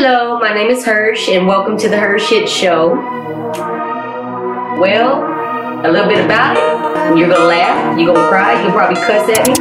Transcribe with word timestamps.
Hello, 0.00 0.38
my 0.38 0.54
name 0.54 0.70
is 0.70 0.84
Hersh, 0.84 1.26
and 1.26 1.48
welcome 1.48 1.76
to 1.76 1.88
the 1.88 1.96
HERshyt 1.96 2.46
Show. 2.46 2.94
Well, 4.78 5.24
a 5.84 5.90
little 5.90 6.06
bit 6.06 6.24
about 6.24 6.56
it. 6.56 7.18
You're 7.18 7.28
gonna 7.28 7.44
laugh, 7.44 7.98
you're 7.98 8.14
gonna 8.14 8.28
cry, 8.28 8.62
you'll 8.62 8.70
probably 8.70 8.94
cuss 8.94 9.28
at 9.28 9.48
me, 9.48 9.54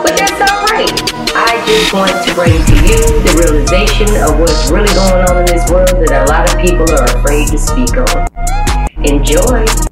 but 0.00 0.16
that's 0.16 0.38
alright. 0.46 0.94
I 1.34 1.60
just 1.66 1.92
want 1.92 2.12
to 2.24 2.34
bring 2.36 2.52
to 2.52 2.74
you 2.86 3.02
the 3.26 3.34
realization 3.42 4.06
of 4.22 4.38
what's 4.38 4.70
really 4.70 4.94
going 4.94 5.28
on 5.28 5.38
in 5.38 5.46
this 5.46 5.68
world 5.68 6.06
that 6.06 6.24
a 6.24 6.30
lot 6.30 6.46
of 6.46 6.60
people 6.60 6.88
are 6.94 7.18
afraid 7.18 7.48
to 7.48 7.58
speak 7.58 7.90
on. 7.96 8.28
Enjoy. 9.04 9.89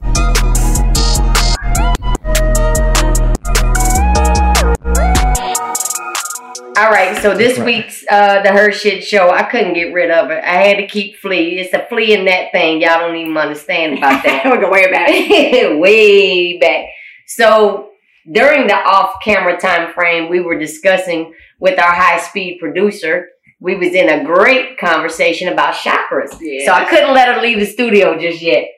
All 6.79 6.93
right, 6.93 7.21
so 7.21 7.35
this 7.35 7.59
week's 7.59 8.05
uh, 8.09 8.41
the 8.43 8.51
HERshyt 8.51 9.03
Show, 9.03 9.31
I 9.31 9.43
couldn't 9.51 9.75
get 9.75 9.93
rid 9.93 10.13
of 10.13 10.31
it. 10.31 10.45
I 10.45 10.63
had 10.63 10.77
to 10.77 10.87
keep 10.87 11.17
flea. 11.17 11.59
It's 11.59 11.75
a 11.75 11.85
flea 11.89 12.14
in 12.14 12.27
that 12.27 12.53
thing. 12.53 12.81
Y'all 12.81 13.00
don't 13.00 13.17
even 13.17 13.36
understand 13.36 13.99
about 13.99 14.23
that. 14.23 14.45
we 14.45 14.59
go 14.61 14.71
way 14.71 14.89
back. 14.89 15.09
way 15.81 16.57
back. 16.59 16.86
So 17.27 17.91
during 18.31 18.69
the 18.69 18.77
off-camera 18.77 19.59
time 19.59 19.93
frame, 19.93 20.31
we 20.31 20.39
were 20.39 20.57
discussing 20.57 21.35
with 21.59 21.81
our 21.81 21.93
high-speed 21.93 22.61
producer. 22.61 23.27
We 23.58 23.75
was 23.75 23.93
in 23.93 24.08
a 24.08 24.22
great 24.22 24.79
conversation 24.79 25.49
about 25.49 25.75
chakras. 25.75 26.39
Yes. 26.41 26.64
So 26.64 26.72
I 26.72 26.85
couldn't 26.85 27.13
let 27.13 27.35
her 27.35 27.43
leave 27.43 27.58
the 27.58 27.67
studio 27.67 28.17
just 28.21 28.41
yet. 28.41 28.69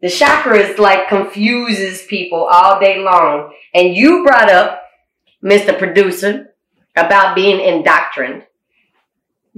The 0.00 0.06
chakras 0.06 0.78
like 0.78 1.08
confuses 1.08 2.02
people 2.02 2.44
all 2.44 2.78
day 2.78 3.00
long. 3.00 3.52
And 3.74 3.96
you 3.96 4.22
brought 4.24 4.48
up, 4.48 4.80
Mr. 5.42 5.76
Producer, 5.76 6.51
about 6.96 7.34
being 7.34 7.60
indoctrined, 7.60 8.44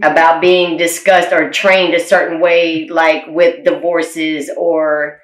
about 0.02 0.40
being 0.40 0.76
discussed 0.76 1.32
or 1.32 1.50
trained 1.50 1.94
a 1.94 2.00
certain 2.00 2.40
way, 2.40 2.88
like 2.88 3.24
with 3.28 3.64
divorces 3.64 4.50
or 4.56 5.20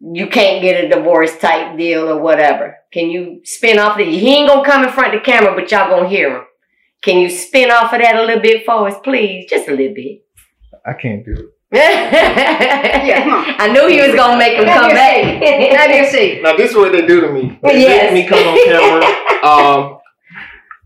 you 0.00 0.26
can't 0.28 0.62
get 0.62 0.82
a 0.84 0.88
divorce 0.88 1.36
type 1.38 1.76
deal 1.76 2.08
or 2.08 2.20
whatever. 2.20 2.76
Can 2.92 3.10
you 3.10 3.40
spin 3.44 3.78
off 3.78 3.94
of 3.94 4.00
it? 4.00 4.08
He 4.08 4.34
ain't 4.34 4.48
gonna 4.48 4.64
come 4.64 4.82
in 4.84 4.90
front 4.92 5.14
of 5.14 5.20
the 5.20 5.24
camera, 5.24 5.54
but 5.54 5.70
y'all 5.70 5.90
gonna 5.90 6.08
hear 6.08 6.36
him. 6.36 6.44
Can 7.02 7.18
you 7.18 7.30
spin 7.30 7.70
off 7.70 7.92
of 7.92 8.00
that 8.00 8.16
a 8.16 8.22
little 8.22 8.42
bit 8.42 8.64
for 8.64 8.88
us, 8.88 8.94
please? 9.04 9.48
Just 9.48 9.68
a 9.68 9.72
little 9.72 9.94
bit. 9.94 10.22
I 10.86 10.94
can't 10.94 11.24
do 11.24 11.32
it. 11.32 11.46
yeah, 11.72 13.22
come 13.22 13.32
on. 13.32 13.44
I 13.60 13.68
knew 13.68 13.86
he 13.86 14.00
was 14.00 14.14
gonna 14.16 14.36
make 14.36 14.54
him 14.58 14.64
Let 14.64 14.74
come 14.76 14.88
me 14.88 14.94
back. 14.94 15.40
Let 15.72 15.90
me 15.90 16.08
see. 16.08 16.40
Now 16.42 16.56
this 16.56 16.70
is 16.72 16.76
what 16.76 16.90
they 16.92 17.06
do 17.06 17.20
to 17.20 17.30
me. 17.30 17.58
They 17.62 17.80
Yes. 17.82 18.12
make 18.12 18.24
me 18.24 18.28
come 18.28 18.38
on 18.48 18.64
camera. 18.64 19.16
Um, 19.40 19.99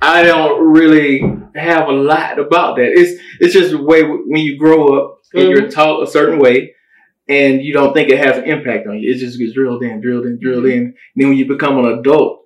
I 0.04 0.22
don't 0.22 0.60
really 0.72 1.20
have 1.54 1.88
a 1.88 1.92
lot 1.92 2.38
about 2.38 2.76
that. 2.76 2.90
It's 2.92 3.20
it's 3.40 3.54
just 3.54 3.70
the 3.70 3.82
way 3.82 4.02
when 4.02 4.42
you 4.42 4.58
grow 4.58 4.98
up 4.98 5.20
and 5.32 5.48
you're 5.50 5.70
taught 5.70 6.02
a 6.02 6.06
certain 6.10 6.38
way, 6.38 6.74
and 7.28 7.62
you 7.62 7.72
don't 7.72 7.92
think 7.94 8.08
it 8.10 8.18
has 8.18 8.36
an 8.38 8.44
impact 8.44 8.86
on 8.86 8.98
you. 8.98 9.10
It 9.12 9.18
just 9.18 9.38
gets 9.38 9.52
drilled 9.54 9.82
in, 9.82 10.00
drilled 10.00 10.26
in, 10.26 10.38
drilled 10.40 10.66
in. 10.66 10.78
And 10.78 10.94
then 11.16 11.28
when 11.28 11.38
you 11.38 11.46
become 11.46 11.78
an 11.78 11.86
adult 11.98 12.42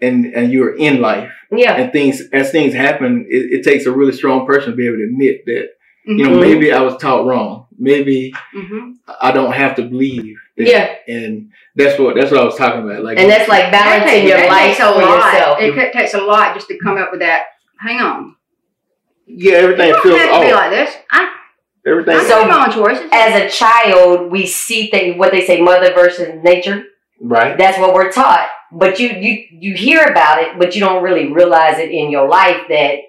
and 0.00 0.26
and 0.26 0.52
you're 0.52 0.76
in 0.76 1.00
life 1.00 1.30
yeah. 1.50 1.74
and 1.74 1.92
things 1.92 2.22
as 2.32 2.50
things 2.50 2.74
happen, 2.74 3.26
it, 3.28 3.60
it 3.60 3.62
takes 3.64 3.86
a 3.86 3.92
really 3.92 4.12
strong 4.12 4.46
person 4.46 4.70
to 4.70 4.76
be 4.76 4.86
able 4.86 4.98
to 4.98 5.04
admit 5.04 5.44
that 5.46 5.68
you 6.06 6.24
know 6.28 6.36
Mhm. 6.36 6.40
maybe 6.40 6.72
I 6.72 6.80
was 6.82 6.96
taught 6.98 7.26
wrong. 7.26 7.66
Maybe 7.78 8.32
Mm-hmm. 8.56 8.90
I 9.20 9.32
don't 9.32 9.52
have 9.52 9.74
to 9.76 9.82
believe. 9.82 10.36
That. 10.56 10.68
Yeah. 10.68 10.94
And 11.14 11.50
that's 11.74 11.98
what 11.98 12.14
that's 12.16 12.30
what 12.30 12.40
I 12.40 12.44
was 12.44 12.56
talking 12.56 12.82
about. 12.88 13.02
Like 13.02 13.18
And 13.18 13.28
that's 13.30 13.48
like 13.48 13.72
balancing 13.72 14.28
your 14.28 14.38
life 14.48 14.76
takes 14.76 14.80
a 14.80 14.92
for 14.92 15.00
lot. 15.00 15.32
yourself. 15.32 15.58
It 15.60 15.74
ca- 15.74 15.98
takes 15.98 16.14
a 16.14 16.20
lot 16.20 16.54
just 16.54 16.68
to 16.68 16.78
come 16.78 16.96
up 16.96 17.10
with 17.10 17.20
that. 17.20 17.44
Hang 17.80 18.00
on. 18.00 18.36
yeah, 19.26 19.54
everything 19.54 19.88
You 19.88 19.92
don't 19.94 20.02
feels 20.02 20.18
have 20.20 20.40
to 20.40 20.46
be 20.46 20.52
like 20.52 20.70
this. 20.70 20.94
I, 21.10 21.30
Everything. 21.86 22.16
I 22.16 22.24
So- 22.24 22.38
make 22.40 22.48
my 22.48 22.66
own 22.66 22.72
choices. 22.72 23.10
As 23.12 23.42
a 23.42 23.48
child, 23.54 24.30
we 24.30 24.46
see 24.46 24.90
things, 24.90 25.18
what 25.18 25.32
they 25.32 25.44
say, 25.44 25.60
mother 25.60 25.92
versus 25.92 26.42
nature. 26.42 26.84
right. 27.20 27.58
That's 27.58 27.78
what 27.78 27.92
we're 27.92 28.10
taught. 28.12 28.48
But 28.72 28.98
you, 28.98 29.08
you, 29.08 29.44
you 29.50 29.74
hear 29.76 30.02
about 30.02 30.42
it, 30.42 30.58
but 30.58 30.74
you 30.74 30.80
don't 30.80 31.02
really 31.02 31.32
realize 31.32 31.78
it 31.78 31.90
in 31.90 32.10
your 32.10 32.26
life 32.28 32.56
that, 32.70 33.00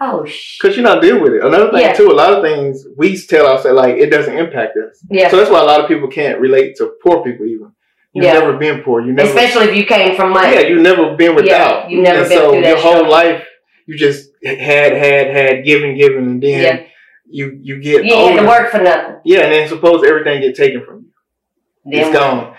oh, 0.00 0.24
sh- 0.24 0.58
Because 0.60 0.76
you're 0.76 0.84
not 0.84 1.00
dealing 1.02 1.22
with 1.22 1.34
it. 1.34 1.42
Another 1.44 1.70
thing 1.70 1.80
Yeah. 1.80 1.92
too, 1.92 2.10
a 2.10 2.12
lot 2.12 2.32
of 2.34 2.42
things 2.42 2.86
we 2.96 3.16
tell 3.16 3.46
ourselves 3.46 3.76
like 3.76 3.96
it 3.96 4.10
doesn't 4.10 4.36
impact 4.36 4.76
us. 4.76 5.02
yeah. 5.10 5.28
So 5.30 5.36
that's 5.36 5.50
why 5.50 5.60
a 5.60 5.64
lot 5.64 5.80
of 5.80 5.88
people 5.88 6.08
can't 6.08 6.40
relate 6.40 6.76
to 6.76 6.92
poor 7.02 7.22
people 7.24 7.46
even. 7.46 7.72
You've 8.12 8.24
Yeah. 8.26 8.34
never 8.40 8.54
been 8.54 8.82
poor. 8.82 9.00
You 9.02 9.12
never 9.12 9.28
Especially 9.28 9.66
if 9.70 9.76
you 9.76 9.84
came 9.86 10.16
from 10.16 10.30
money. 10.30 10.54
Yeah, 10.54 10.60
you've 10.68 10.82
never 10.82 11.14
been 11.16 11.34
without. 11.34 11.84
Yeah, 11.84 11.88
you've 11.88 12.02
never 12.02 12.20
and 12.20 12.28
been 12.28 12.38
so 12.38 12.52
through 12.52 12.62
that 12.62 12.68
your 12.68 12.78
whole 12.78 12.92
struggle. 12.92 13.10
life 13.10 13.44
you 13.86 13.96
just 13.96 14.30
had, 14.44 14.92
had, 14.92 15.26
had, 15.28 15.64
given, 15.64 15.96
given, 15.96 16.24
and 16.24 16.42
then 16.42 16.62
Yeah. 16.62 16.82
you 17.28 17.58
you 17.62 17.80
get 17.80 18.04
You 18.04 18.14
ain't 18.14 18.36
had 18.36 18.42
to 18.42 18.48
work 18.48 18.70
for 18.70 18.78
nothing. 18.82 19.16
Yeah, 19.24 19.40
and 19.40 19.52
then 19.52 19.68
suppose 19.68 20.02
everything 20.06 20.40
get 20.40 20.54
taken 20.56 20.84
from 20.84 20.96
you. 21.04 21.10
Then 21.92 22.00
it's 22.08 22.16
gone. 22.18 22.54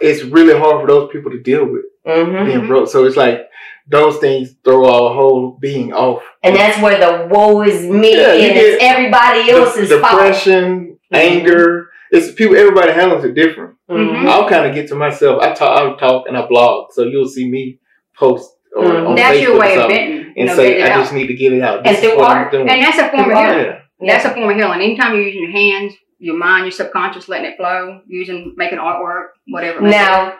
It's 0.00 0.22
really 0.24 0.58
hard 0.58 0.80
for 0.80 0.86
those 0.86 1.10
people 1.12 1.30
to 1.32 1.40
deal 1.40 1.64
with 1.66 1.82
hmm 2.06 2.46
being 2.46 2.66
broke. 2.66 2.88
So 2.88 3.04
it's 3.04 3.16
like 3.16 3.42
those 3.90 4.18
things 4.18 4.54
throw 4.64 4.84
our 4.84 5.14
whole 5.14 5.58
being 5.60 5.92
off. 5.92 6.22
And 6.42 6.54
that's 6.56 6.80
where 6.82 6.98
the 6.98 7.26
woe 7.34 7.62
is 7.62 7.84
me 7.86 8.16
Yeah, 8.16 8.32
and 8.32 8.56
it's 8.56 8.82
everybody 8.82 9.50
else's 9.50 9.90
fault. 9.90 10.02
depression, 10.02 10.96
Mhm. 11.12 11.18
anger. 11.18 11.88
It's 12.12 12.32
people. 12.32 12.56
Everybody 12.56 12.92
handles 12.92 13.24
it 13.24 13.34
different. 13.34 13.74
Mhm. 13.90 14.26
I'll 14.28 14.48
kind 14.48 14.66
of 14.66 14.74
get 14.74 14.88
to 14.88 14.94
myself. 14.94 15.42
I 15.42 15.52
talk, 15.52 15.76
I 15.78 15.98
talk, 15.98 16.24
and 16.28 16.36
I 16.36 16.46
blog. 16.46 16.92
So 16.92 17.02
you'll 17.04 17.26
see 17.28 17.48
me 17.48 17.78
post 18.16 18.50
or 18.76 18.84
Mhm. 18.84 19.08
on 19.08 19.14
that's 19.16 19.36
Facebook 19.38 19.42
your 19.42 19.58
way 19.58 19.74
of 19.74 19.80
something 19.82 19.96
venting. 19.96 20.34
And 20.36 20.46
know, 20.46 20.54
say, 20.54 20.82
I 20.82 20.90
out. 20.90 21.00
just 21.00 21.12
need 21.12 21.26
to 21.26 21.34
get 21.34 21.52
it 21.52 21.62
out. 21.62 21.78
And 21.78 21.86
This 21.86 22.02
is 22.04 22.10
through 22.10 22.18
what 22.18 22.30
art. 22.30 22.46
I'm 22.46 22.50
doing. 22.52 22.68
And 22.70 22.82
that's 22.82 22.98
a 22.98 23.08
form 23.08 23.20
of 23.20 23.26
Through 23.26 23.36
healing. 23.36 23.76
yeah. 24.00 24.12
That's 24.12 24.24
a 24.24 24.30
form 24.30 24.48
of 24.50 24.56
healing. 24.56 24.80
Anytime 24.80 25.14
you're 25.14 25.24
using 25.24 25.42
your 25.42 25.50
hands, 25.52 25.94
your 26.20 26.36
mind, 26.36 26.64
your 26.66 26.70
subconscious, 26.72 27.28
letting 27.28 27.46
it 27.50 27.56
flow, 27.56 28.00
using 28.06 28.54
making 28.56 28.78
artwork, 28.78 29.28
whatever. 29.48 29.78
it 29.78 29.82
may. 29.82 29.90
Now, 29.90 30.34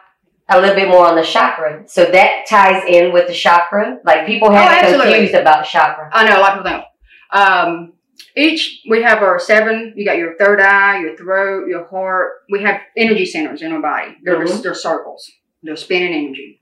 a 0.50 0.61
little 0.61 0.75
bit 0.75 0.88
more 0.88 1.06
on 1.06 1.16
the 1.16 1.22
chakra. 1.22 1.84
So 1.87 2.05
that 2.06 2.44
ties 2.49 2.83
in 2.88 3.12
with 3.12 3.28
the 3.28 3.34
chakra. 3.34 3.99
Like 4.05 4.27
people 4.27 4.50
have 4.50 4.84
Oh, 4.94 5.00
confused 5.03 5.34
about 5.34 5.65
chakra. 5.65 6.11
I 6.12 6.28
know 6.28 6.38
a 6.38 6.41
lot 6.41 6.59
of 6.59 6.65
people 6.65 6.71
think. 6.72 6.84
Um, 7.33 7.93
each 8.37 8.83
we 8.89 9.03
have 9.03 9.22
our 9.22 9.39
seven. 9.39 9.94
You 9.97 10.05
got 10.05 10.19
your 10.19 10.37
third 10.37 10.60
eye, 10.60 11.00
your 11.00 11.16
throat, 11.16 11.69
your 11.69 11.87
heart. 11.87 12.33
We 12.50 12.62
have 12.62 12.81
energy 12.97 13.25
centers 13.27 13.62
in 13.62 13.72
our 13.72 13.81
body. 13.81 14.16
They're 14.22 14.39
Mhm. 14.39 14.62
they're 14.62 14.75
circles. 14.75 15.31
They're 15.62 15.77
spinning 15.77 16.12
energy, 16.15 16.60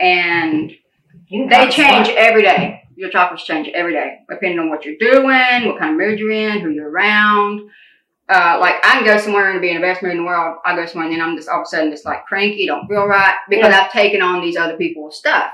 and 0.00 0.72
they 1.30 1.68
change 1.68 2.08
every 2.10 2.42
day. 2.42 2.82
Your 2.96 3.10
chakras 3.10 3.38
change 3.38 3.68
every 3.74 3.92
day, 3.92 4.18
depending 4.28 4.58
on 4.58 4.70
what 4.70 4.84
you're 4.84 4.96
doing, 4.98 5.66
what 5.66 5.78
kind 5.78 5.92
of 5.92 5.96
mood 5.98 6.18
you're 6.18 6.32
in, 6.32 6.60
who 6.60 6.70
you're 6.70 6.90
around. 6.90 7.60
Uh, 8.28 8.58
like 8.60 8.74
I 8.84 8.94
can 8.96 9.04
go 9.04 9.16
somewhere 9.18 9.50
and 9.52 9.60
be 9.60 9.70
in 9.70 9.76
the 9.76 9.80
best 9.80 10.02
mood 10.02 10.12
in 10.12 10.18
the 10.18 10.24
world. 10.24 10.58
I 10.66 10.76
go 10.76 10.84
somewhere 10.84 11.06
and 11.08 11.14
then 11.18 11.26
I'm 11.26 11.34
just 11.36 11.48
all 11.48 11.60
of 11.60 11.62
a 11.62 11.66
sudden 11.66 11.90
just 11.90 12.04
like 12.04 12.26
cranky, 12.26 12.66
don't 12.66 12.86
feel 12.86 13.06
right 13.06 13.34
because 13.48 13.72
I've 13.72 13.90
taken 13.90 14.20
on 14.20 14.42
these 14.42 14.56
other 14.56 14.76
people's 14.76 15.16
stuff. 15.18 15.50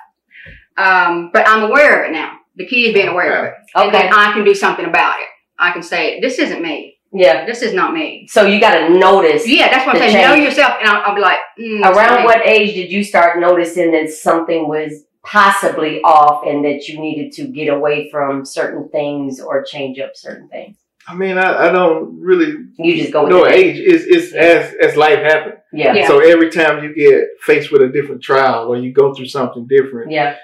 Um, 0.76 1.30
but 1.32 1.46
I'm 1.48 1.62
aware 1.62 2.02
of 2.02 2.08
it 2.10 2.12
now. 2.12 2.32
The 2.56 2.66
key 2.66 2.86
is 2.88 2.94
being 2.94 3.08
aware 3.08 3.38
of 3.38 3.44
it. 3.46 3.54
And 3.76 3.88
Okay. 3.88 3.98
then 4.04 4.12
I 4.12 4.32
can 4.32 4.44
do 4.44 4.54
something 4.54 4.84
about 4.86 5.20
it. 5.20 5.26
I 5.58 5.70
can 5.72 5.82
say, 5.82 6.20
this 6.20 6.38
isn't 6.40 6.62
me. 6.62 6.98
Yeah. 7.12 7.46
This 7.46 7.62
is 7.62 7.74
not 7.74 7.94
me. 7.94 8.26
So 8.28 8.44
you 8.44 8.58
got 8.58 8.74
to 8.76 8.88
notice. 8.98 9.46
Yeah, 9.46 9.70
that's 9.70 9.86
what 9.86 9.94
I'm 9.96 10.10
saying. 10.10 10.28
Know 10.28 10.34
yourself. 10.34 10.74
And 10.80 10.88
I'll, 10.88 11.10
I'll 11.10 11.14
be 11.14 11.20
like, 11.20 11.38
mm, 11.58 11.80
Around 11.80 12.24
what 12.24 12.44
age 12.44 12.74
did 12.74 12.90
you 12.90 13.04
start 13.04 13.38
noticing 13.38 13.92
that 13.92 14.10
something 14.10 14.66
was 14.68 15.04
possibly 15.22 16.00
off 16.02 16.44
and 16.44 16.64
that 16.64 16.88
you 16.88 17.00
needed 17.00 17.32
to 17.34 17.46
get 17.46 17.68
away 17.68 18.10
from 18.10 18.44
certain 18.44 18.88
things 18.88 19.40
or 19.40 19.62
change 19.62 20.00
up 20.00 20.16
certain 20.16 20.48
things? 20.48 20.76
I 21.06 21.14
mean, 21.14 21.36
I, 21.36 21.68
I 21.68 21.72
don't 21.72 22.18
really 22.20 22.54
You 22.78 22.96
just 22.96 23.12
go 23.12 23.24
with 23.24 23.30
know 23.32 23.44
it. 23.44 23.52
age. 23.52 23.76
It's, 23.78 24.04
it's 24.04 24.32
as 24.34 24.74
as 24.82 24.96
life 24.96 25.18
happens. 25.18 25.56
Yeah. 25.72 25.92
Yeah. 25.92 26.06
So 26.06 26.20
every 26.20 26.50
time 26.50 26.82
you 26.82 26.94
get 26.94 27.24
faced 27.42 27.70
with 27.70 27.82
a 27.82 27.88
different 27.88 28.22
trial 28.22 28.68
or 28.72 28.76
you 28.78 28.92
go 28.92 29.12
through 29.12 29.26
something 29.26 29.66
different, 29.66 30.10
Yeah. 30.10 30.36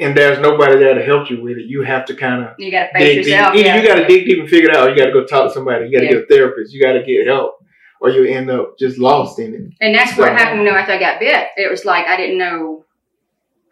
and 0.00 0.16
there's 0.16 0.40
nobody 0.40 0.78
there 0.78 0.94
to 0.94 1.04
help 1.04 1.30
you 1.30 1.40
with 1.42 1.58
it, 1.58 1.66
you 1.66 1.82
have 1.82 2.04
to 2.06 2.14
kind 2.16 2.42
of 2.44 2.54
You 2.58 2.70
got 2.72 2.86
to 2.88 2.92
face 2.98 3.14
dig 3.14 3.24
deep. 3.24 3.26
yourself. 3.32 3.54
Either 3.54 3.64
yeah. 3.66 3.76
you 3.80 3.86
got 3.86 3.94
to 3.96 4.06
dig 4.06 4.26
deep 4.26 4.38
and 4.40 4.48
figure 4.48 4.70
it 4.70 4.76
out, 4.76 4.90
you 4.90 4.96
got 4.96 5.06
to 5.06 5.12
go 5.12 5.24
talk 5.26 5.48
to 5.48 5.54
somebody. 5.54 5.86
You 5.86 5.92
got 5.92 6.00
to 6.00 6.04
Yeah. 6.06 6.12
get 6.12 6.22
a 6.24 6.26
therapist. 6.26 6.72
You 6.74 6.82
got 6.82 6.94
to 6.94 7.02
get 7.04 7.26
help, 7.26 7.58
or 8.00 8.10
you 8.10 8.24
end 8.24 8.50
up 8.50 8.76
just 8.78 8.98
lost 8.98 9.38
in 9.38 9.54
it. 9.54 9.60
And 9.80 9.94
that's 9.94 10.16
what 10.18 10.32
happened 10.32 10.62
you 10.64 10.70
know, 10.70 10.76
after 10.76 10.92
I 10.92 10.98
got 10.98 11.20
bit. 11.20 11.48
It 11.56 11.70
was 11.70 11.84
like 11.84 12.06
I 12.08 12.16
didn't 12.16 12.38
know 12.38 12.84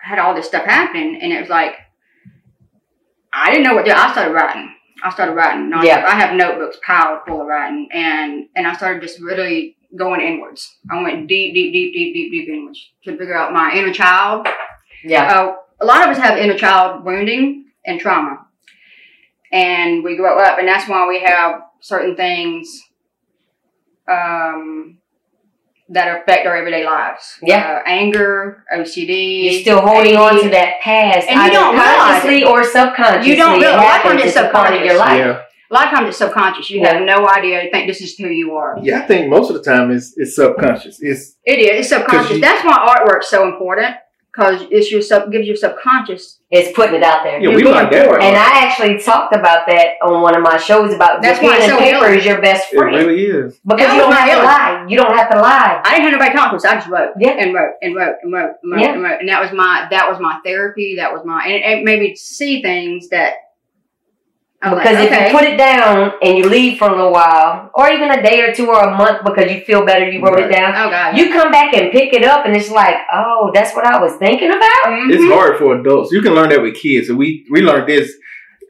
I 0.04 0.08
had 0.10 0.18
all 0.20 0.34
this 0.36 0.46
stuff 0.46 0.64
happening, 0.66 1.18
and 1.20 1.32
it 1.32 1.40
was 1.40 1.48
like 1.48 1.74
I 3.32 3.50
didn't 3.50 3.64
know 3.64 3.74
what 3.74 3.86
to 3.86 3.90
do. 3.90 3.96
I 3.96 4.12
started 4.12 4.32
writing. 4.34 4.74
I 5.02 5.10
started 5.10 5.32
writing. 5.32 5.70
Yeah. 5.82 6.04
I 6.06 6.14
have 6.14 6.36
notebooks 6.36 6.78
piled 6.84 7.20
full 7.26 7.40
of 7.40 7.46
writing, 7.46 7.88
and 7.92 8.46
and 8.56 8.66
I 8.66 8.74
started 8.74 9.02
just 9.02 9.20
really 9.20 9.76
going 9.96 10.20
inwards. 10.20 10.78
I 10.90 11.02
went 11.02 11.28
deep, 11.28 11.54
deep, 11.54 11.72
deep, 11.72 11.92
deep, 11.92 12.14
deep, 12.14 12.32
deep 12.32 12.48
inwards 12.48 12.90
to 13.04 13.16
figure 13.16 13.36
out 13.36 13.52
my 13.52 13.72
inner 13.74 13.92
child. 13.92 14.46
Yeah. 15.04 15.24
Uh, 15.24 15.56
a 15.80 15.84
lot 15.84 16.02
of 16.02 16.16
us 16.16 16.18
have 16.18 16.38
inner 16.38 16.56
child 16.56 17.04
wounding 17.04 17.66
and 17.84 18.00
trauma, 18.00 18.46
and 19.52 20.04
we 20.04 20.16
grow 20.16 20.38
up, 20.38 20.58
and 20.58 20.68
that's 20.68 20.88
why 20.88 21.06
we 21.08 21.20
have 21.20 21.62
certain 21.80 22.16
things. 22.16 22.80
Um, 24.08 24.98
that 25.90 26.22
affect 26.22 26.46
our 26.46 26.56
everyday 26.56 26.84
lives. 26.84 27.36
Yeah. 27.42 27.80
Uh, 27.84 27.88
anger, 27.88 28.64
OCD. 28.74 29.44
You're 29.50 29.60
still 29.60 29.80
holding 29.80 30.16
on 30.16 30.42
to 30.42 30.48
that 30.50 30.80
past, 30.80 31.28
And 31.28 31.40
you 31.42 31.50
don't 31.50 31.74
realize 31.74 31.96
consciously 32.22 32.44
or 32.44 32.64
subconsciously. 32.64 33.30
You 33.30 33.36
don't 33.36 33.56
It 33.60 33.66
realize 33.66 33.84
happens. 33.84 34.14
when 34.14 34.18
it's 34.26 34.36
It's 34.36 34.46
a 34.46 34.50
part 34.50 34.74
of 34.74 34.80
your 34.80 34.90
subconscious. 34.90 34.98
life. 34.98 35.18
Yeah. 35.18 35.42
A 35.70 35.74
lot 35.74 35.86
of 35.86 35.90
times 35.94 36.08
it's 36.08 36.18
subconscious. 36.18 36.70
You 36.70 36.84
have 36.84 37.00
no 37.02 37.26
idea. 37.28 37.64
You 37.64 37.70
think 37.70 37.86
this 37.86 38.02
is 38.02 38.14
who 38.16 38.28
you 38.28 38.52
are. 38.54 38.76
Yeah, 38.82 38.98
I 39.00 39.06
think 39.06 39.28
most 39.30 39.50
of 39.50 39.56
the 39.56 39.62
time 39.62 39.90
it's 39.90 40.12
it's 40.18 40.36
subconscious. 40.36 40.98
It's 41.00 41.34
It 41.44 41.58
is. 41.58 41.80
It's 41.80 41.88
subconscious. 41.88 42.32
you- 42.36 42.40
That's 42.42 42.62
why 42.64 42.76
artwork's 42.94 43.28
so 43.30 43.48
important 43.48 43.94
because 44.32 44.62
it's 44.70 44.90
your 44.90 45.02
sub 45.02 45.30
gives 45.30 45.46
your 45.46 45.56
subconscious. 45.56 46.38
It's 46.50 46.74
putting 46.76 46.96
it 46.96 47.02
out 47.02 47.22
there. 47.24 47.40
yeah, 47.40 47.54
we 47.54 47.62
going 47.62 47.74
like 47.74 47.90
that. 47.90 48.08
And 48.20 48.36
I 48.36 48.64
actually 48.66 48.98
talked 48.98 49.34
about 49.34 49.66
that 49.68 49.94
on 50.02 50.20
one 50.22 50.34
of 50.36 50.42
my 50.42 50.56
shows 50.58 50.92
about 50.94 51.22
That's 51.22 51.40
your 51.40 51.50
why 51.50 51.58
pen 51.58 51.70
and 51.70 51.78
so 51.78 51.78
paper 51.78 52.04
healing. 52.06 52.18
is 52.18 52.24
your 52.26 52.40
best 52.42 52.72
it 52.72 52.76
friend. 52.76 52.96
really 52.96 53.22
is. 53.24 53.58
because 53.66 53.86
That 53.86 53.94
you 53.94 54.00
don't 54.00 54.12
have 54.12 54.38
to 54.38 54.44
lie. 54.44 54.86
You 54.88 54.96
don't 54.96 55.16
have 55.16 55.30
to 55.30 55.38
lie. 55.40 55.80
I 55.84 55.90
didn't 55.96 56.10
have 56.10 56.12
nobody 56.12 56.32
talk 56.36 56.50
to 56.50 56.56
us. 56.56 56.64
I 56.64 56.74
just 56.76 56.88
wrote 56.88 57.10
Yeah. 57.18 57.30
and 57.38 57.54
wrote 57.54 57.72
and 57.82 57.94
wrote 57.96 58.16
and 58.22 58.32
wrote 58.32 58.52
and 58.62 58.72
wrote, 58.72 58.80
Yeah. 58.80 58.92
and 58.94 59.02
wrote. 59.02 59.20
And 59.20 59.28
that 59.28 59.40
was 59.40 59.52
my 59.52 59.86
that 59.90 60.08
was 60.10 60.18
my 60.20 60.38
therapy. 60.44 60.96
That 60.96 61.12
was 61.12 61.24
my 61.24 61.42
and 61.44 61.52
it, 61.52 61.62
it 61.64 61.84
made 61.84 62.00
me 62.00 62.14
see 62.16 62.62
things 62.62 63.08
that. 63.08 63.34
I 64.64 64.72
was 64.72 64.78
Because 64.82 64.94
like, 64.96 65.10
if 65.10 65.32
you 65.32 65.38
put 65.38 65.44
it 65.48 65.56
down 65.56 66.12
and 66.22 66.38
you 66.38 66.48
leave 66.48 66.78
for 66.78 66.88
a 66.88 66.94
little 66.94 67.10
while, 67.12 67.70
or 67.74 67.90
even 67.90 68.10
a 68.12 68.22
day 68.22 68.40
or 68.42 68.54
two 68.54 68.68
or 68.70 68.80
a 68.80 68.96
month 68.96 69.24
because 69.24 69.50
you 69.50 69.60
feel 69.62 69.84
better, 69.84 70.08
you 70.08 70.22
wrote 70.22 70.34
Right. 70.36 70.50
it 70.50 70.54
down. 70.54 70.70
oh 70.76 70.88
god, 70.88 71.16
You 71.18 71.32
come 71.32 71.50
back 71.50 71.74
and 71.74 71.90
pick 71.90 72.12
it 72.12 72.24
up, 72.24 72.46
and 72.46 72.54
it's 72.56 72.70
like, 72.70 72.94
oh, 73.12 73.50
that's 73.52 73.74
what 73.74 73.84
I 73.84 74.00
was 74.00 74.14
thinking 74.16 74.50
about. 74.50 74.82
Mhm. 74.86 75.12
It's 75.14 75.24
hard 75.34 75.58
for 75.58 75.74
adults. 75.80 76.12
You 76.12 76.22
can 76.22 76.34
learn 76.34 76.50
that 76.50 76.62
with 76.62 76.76
kids. 76.76 77.08
And 77.08 77.18
we 77.18 77.44
we 77.50 77.60
learned 77.60 77.88
this. 77.88 78.14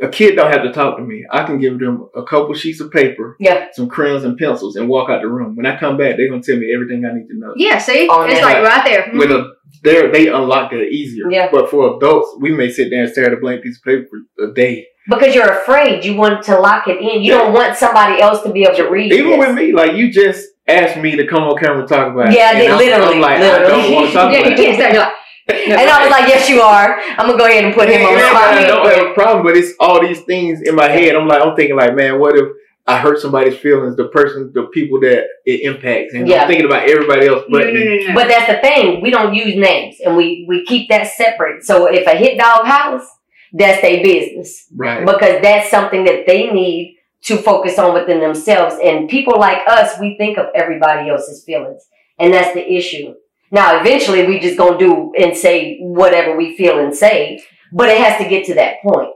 A 0.03 0.09
kid 0.09 0.35
don't 0.37 0.51
have 0.53 0.63
to 0.65 0.73
talk 0.73 0.97
to 0.99 1.03
me. 1.05 1.25
I 1.31 1.45
can 1.45 1.59
give 1.59 1.79
them 1.79 2.09
a 2.17 2.25
couple 2.25 2.53
sheets 2.55 2.81
of 2.81 2.91
paper, 2.91 3.37
Yeah. 3.39 3.67
some 3.73 3.89
crayons 3.89 4.25
and 4.25 4.37
pencils, 4.37 4.75
and 4.77 4.89
walk 4.89 5.09
out 5.09 5.23
the 5.23 5.29
room. 5.29 5.55
When 5.55 5.65
I 5.65 5.79
come 5.79 5.97
back, 5.97 6.17
they're 6.17 6.29
gonna 6.29 6.43
tell 6.43 6.57
me 6.57 6.73
everything 6.75 7.05
I 7.05 7.13
need 7.15 7.29
to 7.29 7.39
know. 7.39 7.53
Yeah, 7.57 7.79
see, 7.79 8.09
On 8.09 8.29
it's 8.29 8.41
that. 8.41 8.45
like 8.47 8.65
right 8.65 8.85
there. 8.85 9.03
Mhm. 9.05 9.19
With 9.19 9.31
a 9.31 9.53
they 9.85 10.07
they 10.11 10.27
unlock 10.29 10.71
that 10.73 10.83
easier. 10.83 11.31
Yeah. 11.31 11.49
But 11.53 11.71
for 11.71 11.97
adults, 11.97 12.37
we 12.41 12.51
may 12.53 12.69
sit 12.69 12.91
there 12.91 13.03
and 13.05 13.11
stare 13.13 13.27
at 13.27 13.33
a 13.33 13.37
blank 13.37 13.63
piece 13.63 13.79
of 13.79 13.85
paper 13.85 14.07
for 14.37 14.45
a 14.51 14.53
day. 14.55 14.87
Because 15.09 15.35
you're 15.35 15.49
afraid. 15.49 16.05
You 16.05 16.15
want 16.17 16.43
to 16.45 16.59
lock 16.59 16.87
it 16.89 16.99
in. 17.01 17.23
You 17.23 17.33
don't 17.33 17.53
want 17.53 17.77
somebody 17.77 18.21
else 18.21 18.43
to 18.43 18.51
be 18.51 18.63
able 18.65 18.77
to 18.77 18.89
read. 18.89 19.13
Even 19.13 19.31
this. 19.31 19.39
with 19.49 19.55
me, 19.57 19.73
like 19.73 19.93
you 19.95 20.13
just 20.13 20.47
asked 20.69 20.97
me 20.97 21.17
to 21.17 21.27
come 21.27 21.43
on 21.45 21.57
camera 21.59 21.81
and 21.81 21.89
talk 21.89 22.13
about 22.13 22.29
it. 22.29 22.37
Yeah, 22.37 22.51
I 22.55 22.59
did, 22.61 22.71
I'm- 22.71 22.79
literally, 22.79 23.15
I'm 23.17 23.21
like, 23.21 23.41
I 23.41 23.59
don't 23.61 23.93
want 23.93 24.07
to 24.09 24.13
talk 24.13 24.33
yeah, 24.35 24.49
you 24.49 24.57
can't 24.57 24.77
say 24.79 24.93
you're 24.93 25.01
like. 25.03 25.13
And 25.49 25.73
I 25.91 26.03
was 26.03 26.11
like, 26.11 26.29
yes, 26.29 26.49
you 26.49 26.61
are. 26.61 26.99
I'm 27.01 27.27
going 27.27 27.33
to 27.33 27.39
go 27.39 27.47
ahead 27.47 27.65
and 27.65 27.75
put 27.75 27.89
him 27.89 28.07
on 28.07 28.15
the 28.15 28.21
Yeah, 28.21 28.31
spot. 28.31 28.55
I 28.55 28.67
don't 28.67 28.87
have 28.87 29.11
a 29.11 29.15
problem, 29.15 29.45
but 29.45 29.57
it's 29.57 29.75
all 29.81 30.01
these 30.01 30.21
things 30.23 30.61
in 30.63 30.75
my 30.75 30.89
head. 30.89 31.15
I'm 31.17 31.27
like, 31.27 31.43
I'm 31.43 31.57
thinking 31.57 31.77
like, 31.77 31.95
man, 31.95 32.21
what 32.21 32.37
if 32.37 32.49
I 32.87 32.99
hurt 32.99 33.21
somebody's 33.21 33.57
feelings, 33.59 33.97
the 33.97 34.09
person, 34.09 34.51
the 34.55 34.65
people 34.65 35.01
that 35.01 35.25
it 35.45 35.61
impacts, 35.63 36.15
and 36.15 36.27
Yeah. 36.29 36.43
I'm 36.43 36.49
thinking 36.49 36.67
about 36.67 36.89
everybody 36.89 37.27
else 37.27 37.45
but 37.51 37.67
no, 37.67 37.73
me. 37.73 37.85
no, 37.85 38.09
no. 38.09 38.15
But 38.15 38.29
that's 38.29 38.47
the 38.53 38.59
thing. 38.61 39.01
We 39.01 39.11
don't 39.11 39.35
use 39.35 39.55
names, 39.57 39.97
and 40.05 40.17
we 40.17 40.45
we 40.49 40.65
keep 40.65 40.89
that 40.91 41.07
separate. 41.09 41.65
So 41.65 41.87
if 41.87 42.07
a 42.07 42.17
hit 42.17 42.39
dog 42.39 42.67
house, 42.67 43.07
that's 43.53 43.81
their 43.83 44.03
business 44.03 44.67
Right. 44.75 45.05
because 45.07 45.41
that's 45.43 45.71
something 45.71 46.05
that 46.05 46.25
they 46.27 46.51
need 46.51 46.97
to 47.25 47.37
focus 47.37 47.79
on 47.79 47.95
within 47.95 48.19
themselves. 48.21 48.75
And 48.83 49.09
people 49.09 49.39
like 49.39 49.59
us, 49.69 49.99
we 50.01 50.17
think 50.19 50.39
of 50.39 50.47
everybody 50.55 51.09
else's 51.09 51.45
feelings, 51.45 51.85
and 52.19 52.33
that's 52.33 52.53
the 52.53 52.69
issue. 52.73 53.15
Now, 53.53 53.79
eventually, 53.81 54.27
we 54.27 54.41
just 54.41 54.57
gonna 54.59 54.79
do 54.79 55.13
and 55.19 55.37
say 55.37 55.79
whatever 55.81 56.37
we 56.37 56.57
feel 56.57 56.79
and 56.81 56.95
say, 56.97 57.43
but 57.71 57.89
it 57.91 57.99
has 57.99 58.21
to 58.23 58.29
get 58.29 58.47
to 58.47 58.55
that 58.55 58.83
point. 58.83 59.11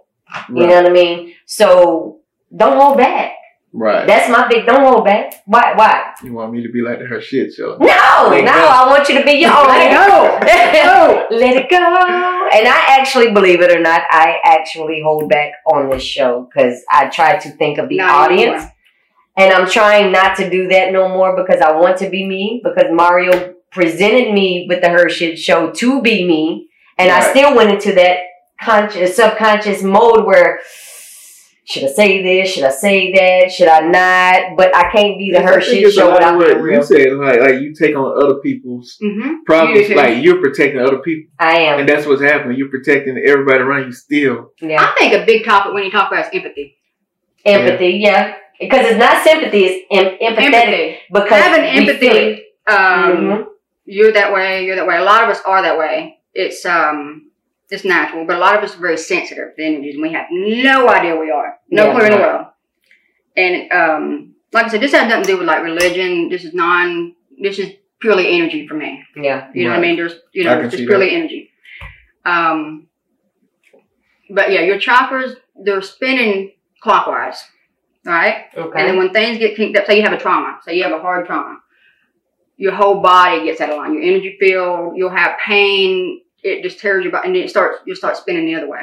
You 0.50 0.56
Right. 0.60 0.68
know 0.68 0.76
what 0.82 0.86
I 0.86 0.92
mean? 0.92 1.32
So 1.46 2.18
don't 2.54 2.76
hold 2.78 2.98
back. 2.98 3.32
right. 3.72 4.06
That's 4.06 4.28
my 4.30 4.46
big. 4.48 4.64
Don't 4.66 4.84
hold 4.84 5.04
back. 5.04 5.34
Why? 5.46 5.72
Why? 5.74 6.02
You 6.22 6.32
want 6.34 6.52
me 6.52 6.62
to 6.62 6.70
be 6.70 6.80
like 6.82 6.98
the 6.98 7.04
HERshyt 7.04 7.54
show? 7.54 7.76
No, 7.78 7.86
no. 7.86 8.28
Let 8.30 8.40
it 8.40 8.44
go. 8.46 8.52
I 8.52 8.86
want 8.88 9.08
you 9.08 9.18
to 9.18 9.24
be 9.24 9.32
your 9.32 9.50
own. 9.50 9.66
Let 9.68 9.82
it 9.86 10.86
go. 10.86 11.36
Let 11.36 11.56
it 11.56 11.68
go. 11.70 11.76
And 12.56 12.66
I 12.68 12.84
actually, 12.98 13.32
believe 13.32 13.60
it 13.60 13.70
or 13.76 13.80
not, 13.80 14.02
I 14.10 14.36
actually 14.44 15.02
hold 15.04 15.28
back 15.28 15.52
on 15.66 15.90
this 15.90 16.02
show 16.02 16.48
because 16.48 16.82
I 16.90 17.08
try 17.08 17.36
to 17.38 17.50
think 17.50 17.78
of 17.78 17.88
the 17.88 17.98
Not 17.98 18.30
audience. 18.30 18.42
anymore. 18.62 18.72
And 19.38 19.52
I'm 19.52 19.68
trying 19.68 20.10
not 20.12 20.36
to 20.36 20.48
do 20.48 20.68
that 20.68 20.92
no 20.92 21.08
more 21.10 21.36
because 21.36 21.60
I 21.60 21.72
want 21.72 21.98
to 21.98 22.08
be 22.08 22.26
me. 22.26 22.62
Because 22.64 22.86
Mario 22.90 23.55
presented 23.76 24.32
me 24.32 24.66
with 24.68 24.80
the 24.80 24.88
HERshyt 24.88 25.36
show 25.38 25.70
to 25.70 26.02
be 26.02 26.26
me. 26.26 26.68
And 26.98 27.10
I 27.12 27.30
still 27.30 27.54
went 27.54 27.70
into 27.70 27.92
that 27.94 28.18
conscious, 28.60 29.14
subconscious 29.16 29.82
mode 29.82 30.24
where 30.24 30.60
should 31.68 31.82
I 31.84 31.88
say 31.88 32.22
this? 32.22 32.52
Should 32.52 32.62
I 32.64 32.70
say 32.70 33.12
that? 33.12 33.50
Should 33.52 33.66
I 33.68 33.80
not? 33.80 34.56
But 34.56 34.74
I 34.74 34.88
can't 34.90 35.18
be 35.18 35.32
the 35.32 35.40
I 35.40 35.42
Her 35.42 35.60
think 35.60 35.64
Shit 35.64 35.82
it's 35.84 35.96
a 35.96 36.00
show 36.00 36.12
without 36.12 36.36
what 36.36 36.46
being 36.46 36.60
real. 36.60 36.78
You 36.78 36.84
said 36.84 37.12
like 37.14 37.40
like 37.40 37.60
you 37.60 37.74
take 37.74 37.94
on 37.96 38.22
other 38.22 38.36
people's 38.36 38.96
Mhm. 39.02 39.44
problems, 39.44 39.80
You 39.80 39.88
do. 39.88 39.94
like 39.96 40.24
you're 40.24 40.40
protecting 40.40 40.80
other 40.80 40.98
people, 40.98 41.28
I 41.40 41.58
am. 41.62 41.80
and 41.80 41.88
that's 41.88 42.06
what's 42.06 42.22
happening. 42.22 42.56
You're 42.56 42.68
protecting 42.70 43.20
everybody 43.26 43.58
around 43.60 43.86
you 43.86 43.92
still. 43.92 44.52
Yeah. 44.60 44.80
I 44.80 44.94
think 44.98 45.12
a 45.12 45.26
big 45.26 45.44
topic 45.44 45.74
when 45.74 45.82
you 45.84 45.90
talk 45.90 46.10
about 46.10 46.26
is 46.26 46.30
empathy. 46.32 46.78
Empathy, 47.44 47.90
yeah. 48.02 48.34
Because 48.60 48.86
it's 48.86 48.98
not 48.98 49.22
sympathy, 49.24 49.64
it's 49.66 49.86
em- 49.90 50.18
empathetic. 50.34 50.54
Empathy. 50.54 50.98
Because 51.12 51.30
Having 51.30 51.86
we 51.86 51.92
feel 51.98 52.16
empathy. 52.16 52.42
Um, 52.68 52.76
Mhm. 52.76 53.46
You're 53.86 54.12
that 54.12 54.32
way. 54.32 54.64
You're 54.64 54.76
that 54.76 54.86
way. 54.86 54.96
A 54.98 55.02
lot 55.04 55.24
of 55.24 55.30
us 55.30 55.40
are 55.46 55.62
that 55.62 55.78
way. 55.78 56.18
It's 56.34 56.64
um, 56.66 57.30
it's 57.70 57.84
natural, 57.84 58.26
but 58.26 58.36
a 58.36 58.38
lot 58.38 58.56
of 58.56 58.62
us 58.62 58.74
are 58.76 58.80
very 58.80 58.96
sensitive 58.98 59.56
to 59.56 59.64
energies, 59.64 59.94
and 59.94 60.02
we 60.02 60.12
have 60.12 60.26
no 60.30 60.88
idea 60.88 61.16
we 61.16 61.30
are. 61.30 61.58
No 61.70 61.86
Yeah. 61.86 61.92
clue 61.94 62.04
in 62.06 62.10
the 62.12 62.18
world. 62.18 62.46
And 63.36 63.72
um, 63.72 64.34
like 64.52 64.66
I 64.66 64.68
said, 64.68 64.80
this 64.80 64.92
has 64.92 65.08
nothing 65.08 65.24
to 65.24 65.32
do 65.32 65.38
with 65.38 65.46
like 65.46 65.62
religion. 65.62 66.28
This 66.28 66.44
is 66.44 66.52
non. 66.54 67.14
This 67.40 67.58
is 67.58 67.70
purely 68.00 68.28
energy 68.28 68.66
for 68.68 68.74
me. 68.74 69.02
Yeah. 69.16 69.50
You 69.54 69.64
know 69.64 69.70
what 69.70 69.78
I 69.78 69.82
mean? 69.82 69.96
There's, 69.96 70.14
you 70.32 70.44
know, 70.44 70.54
can 70.60 70.64
just 70.70 70.76
see 70.76 70.86
purely 70.86 71.14
energy. 71.14 71.50
Um, 72.24 72.86
but 74.30 74.50
yeah, 74.50 74.60
your 74.60 74.78
chakras 74.78 75.36
they're 75.64 75.80
spinning 75.82 76.52
clockwise, 76.82 77.42
right? 78.04 78.46
Okay. 78.56 78.78
And 78.80 78.88
then 78.88 78.98
when 78.98 79.12
things 79.12 79.38
get 79.38 79.56
kinked 79.56 79.78
up, 79.78 79.86
say 79.86 79.96
you 79.96 80.02
have 80.02 80.12
a 80.12 80.18
trauma, 80.18 80.58
say 80.64 80.76
you 80.76 80.82
have 80.82 80.92
a 80.92 81.00
hard 81.00 81.26
trauma, 81.26 81.58
your 82.56 82.72
whole 82.72 83.00
body 83.00 83.44
gets 83.44 83.60
out 83.60 83.70
of 83.70 83.76
line. 83.76 83.94
Your 83.94 84.02
energy 84.02 84.36
field, 84.40 84.94
you'll 84.96 85.10
have 85.10 85.38
pain. 85.44 86.22
It 86.42 86.62
just 86.62 86.78
tears 86.78 87.02
your 87.02 87.12
body, 87.12 87.28
and 87.28 87.36
then 87.36 87.42
it 87.44 87.50
starts. 87.50 87.78
You'll 87.86 87.96
start 87.96 88.16
spinning 88.16 88.46
the 88.46 88.54
other 88.54 88.68
way. 88.68 88.80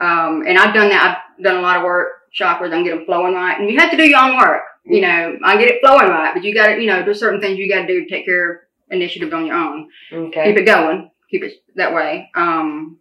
Um, 0.00 0.44
and 0.46 0.58
I've 0.58 0.74
done 0.74 0.88
that. 0.90 1.22
I've 1.38 1.44
done 1.44 1.56
a 1.56 1.60
lot 1.60 1.76
of 1.78 1.82
work 1.84 2.12
chakras. 2.38 2.72
I 2.72 2.82
get 2.82 2.94
them 2.96 3.04
flowing 3.04 3.34
right, 3.34 3.58
and 3.58 3.70
you 3.70 3.78
have 3.78 3.90
to 3.90 3.96
do 3.96 4.04
your 4.08 4.20
own 4.20 4.36
work. 4.38 4.62
You 4.84 5.00
know, 5.02 5.38
I 5.44 5.56
get 5.58 5.68
it 5.68 5.80
flowing 5.82 6.08
right, 6.08 6.32
but 6.32 6.42
you 6.42 6.54
got 6.54 6.68
to, 6.68 6.80
you 6.80 6.86
know, 6.86 7.02
there's 7.04 7.20
certain 7.20 7.40
things 7.40 7.58
you 7.58 7.68
got 7.68 7.82
to 7.82 7.86
do 7.86 8.04
to 8.04 8.10
take 8.10 8.24
care 8.24 8.50
of 8.52 8.58
initiative 8.90 9.32
on 9.32 9.46
your 9.46 9.56
own 9.56 9.88
Okay. 10.12 10.44
keep 10.46 10.56
it 10.56 10.64
going, 10.64 11.10
keep 11.30 11.44
it 11.44 11.52
that 11.76 11.94
way. 11.94 12.30
Um, 12.34 12.98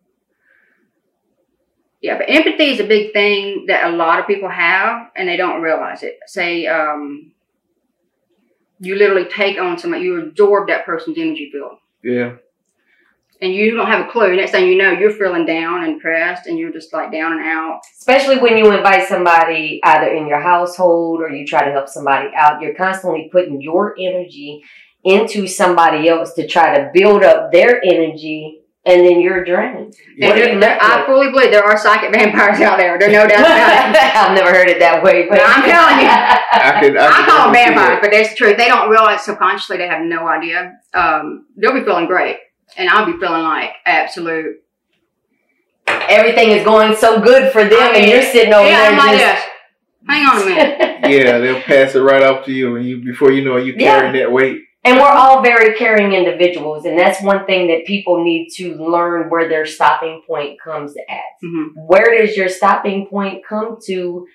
yeah, 2.02 2.18
but 2.18 2.30
empathy 2.30 2.72
is 2.72 2.80
a 2.80 2.86
big 2.86 3.12
thing 3.14 3.66
that 3.68 3.92
a 3.92 3.96
lot 3.96 4.20
of 4.20 4.28
people 4.28 4.50
have 4.50 5.10
and 5.16 5.28
they 5.28 5.36
don't 5.38 5.62
realize 5.62 6.04
it. 6.04 6.20
Say, 6.28 6.68
um, 6.68 7.32
you 8.80 8.96
literally 8.96 9.26
take 9.26 9.60
on 9.60 9.78
somebody, 9.78 10.04
you 10.06 10.22
absorb 10.22 10.68
that 10.68 10.86
person's 10.86 11.18
energy 11.18 11.50
field. 11.52 11.78
Yeah. 12.04 12.36
And 13.42 13.54
you 13.54 13.76
don't 13.76 13.88
have 13.88 14.06
a 14.06 14.12
clue. 14.12 14.36
Next 14.36 14.52
thing 14.52 14.68
you 14.68 14.78
know, 14.78 14.92
you're 14.92 15.12
feeling 15.12 15.46
down 15.46 15.86
and 15.86 15.96
depressed 15.96 16.46
and 16.48 16.58
you're 16.58 16.74
just 16.74 16.92
like 16.92 17.12
down 17.12 17.34
and 17.34 17.42
out. 17.42 17.82
Especially 17.98 18.38
when 18.38 18.58
you 18.58 18.72
invite 18.72 19.08
somebody 19.08 19.80
either 19.84 20.14
in 20.14 20.28
your 20.28 20.42
household 20.42 21.22
or 21.22 21.30
you 21.30 21.46
try 21.46 21.64
to 21.64 21.72
help 21.72 21.88
somebody 21.88 22.30
out, 22.36 22.62
you're 22.62 22.76
constantly 22.76 23.30
putting 23.32 23.62
your 23.62 23.96
energy 23.98 24.62
into 25.06 25.48
somebody 25.48 26.10
else 26.10 26.34
to 26.34 26.46
try 26.46 26.78
to 26.78 26.92
build 26.94 27.24
up 27.24 27.52
their 27.54 27.82
energy 27.86 28.59
and 28.90 29.06
then 29.06 29.22
you're 29.22 29.44
drained. 29.44 29.94
What 30.18 30.32
And 30.38 30.42
are 30.42 30.54
you 30.54 30.60
there, 30.60 30.78
I 30.82 30.98
with? 30.98 31.06
fully 31.06 31.30
believe 31.32 31.52
there 31.52 31.64
are 31.64 31.78
psychic 31.78 32.12
vampires 32.14 32.60
out 32.62 32.78
there. 32.78 32.98
There's 32.98 33.12
no 33.14 33.28
doubt 33.28 33.40
about 33.40 33.96
it. 33.96 34.16
I've 34.16 34.36
never 34.36 34.50
heard 34.52 34.68
it 34.68 34.80
that 34.80 35.04
way. 35.04 35.28
But 35.30 35.36
No, 35.36 35.44
I'm 35.46 35.64
telling 35.64 36.00
you. 36.02 36.10
I 36.12 36.80
could. 36.82 36.98
I, 36.98 37.08
I 37.08 37.12
could 37.14 37.26
call 37.30 37.44
them 37.46 37.54
vampires, 37.54 38.00
but 38.02 38.12
that's 38.12 38.30
the 38.32 38.36
truth. 38.36 38.58
They 38.58 38.68
don't 38.68 38.90
realize 38.90 39.24
subconsciously 39.24 39.78
they 39.78 39.88
have 39.88 40.02
no 40.04 40.28
idea. 40.28 40.80
Um, 40.94 41.46
they'll 41.56 41.74
be 41.74 41.84
feeling 41.84 42.08
great, 42.08 42.38
and 42.78 42.90
I'll 42.90 43.06
be 43.06 43.18
feeling 43.20 43.44
like 43.44 43.72
absolute. 43.86 44.58
Everything 45.88 46.52
is 46.52 46.64
going 46.64 46.96
so 46.96 47.20
good 47.22 47.52
for 47.52 47.64
them 47.64 47.96
and 47.96 48.10
you're 48.10 48.22
sitting 48.22 48.54
over 48.54 48.68
yeah, 48.68 48.78
there 48.82 48.92
I'm 48.92 48.98
like 48.98 49.20
just 49.20 49.36
this. 49.36 49.46
Hang 50.08 50.26
on 50.28 50.42
a 50.42 50.46
minute. 50.46 50.80
Yeah, 51.10 51.40
they'll 51.40 51.62
pass 51.62 51.96
it 51.96 52.00
right 52.02 52.22
off 52.22 52.46
to 52.46 52.52
you, 52.52 52.76
and 52.76 52.86
you 52.86 53.04
before 53.04 53.32
you 53.32 53.44
know 53.44 53.56
it, 53.56 53.66
you 53.66 53.74
Yeah. 53.76 53.96
carrying 54.00 54.14
that 54.16 54.32
weight. 54.32 54.62
And 54.86 54.98
we're 54.98 55.08
all 55.08 55.44
very 55.44 55.78
caring 55.78 56.14
individuals, 56.14 56.86
and 56.86 56.98
that's 56.98 57.22
one 57.22 57.46
thing 57.46 57.68
that 57.68 57.86
people 57.86 58.24
need 58.24 58.48
to 58.56 58.76
learn 58.76 59.30
where 59.30 59.50
their 59.50 59.66
stopping 59.66 60.22
point 60.26 60.60
comes 60.62 60.96
at. 61.10 61.46
Mhm. 61.46 61.72
Where 61.76 62.18
does 62.18 62.38
your 62.38 62.48
stopping 62.48 63.06
point 63.08 63.46
come 63.46 63.78
to? 63.88 64.26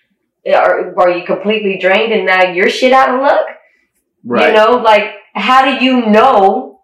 Are, 0.54 0.94
are 1.00 1.10
you 1.10 1.24
completely 1.24 1.78
drained 1.78 2.12
and 2.12 2.26
now 2.26 2.52
you're 2.52 2.68
shit 2.68 2.92
out 2.92 3.14
of 3.14 3.20
luck? 3.22 3.46
Right. 4.22 4.48
You 4.48 4.54
know, 4.54 4.76
like 4.76 5.14
how 5.34 5.64
do 5.78 5.82
you 5.84 6.04
know? 6.06 6.80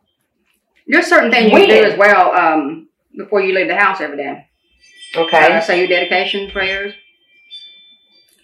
There's 0.87 1.07
certain 1.07 1.31
things 1.31 1.49
you 1.49 1.52
When? 1.52 1.67
can 1.69 1.83
do 1.85 1.90
as 1.93 1.99
well 1.99 2.35
um, 2.35 2.88
before 3.17 3.43
you 3.43 3.55
leave 3.55 3.69
the 3.69 3.76
house 3.76 4.00
every 4.00 4.17
day. 4.17 4.47
Uh, 5.14 5.21
Okay, 5.23 5.61
say 5.67 5.79
your 5.81 5.88
dedication 5.88 6.50
prayers. 6.50 6.95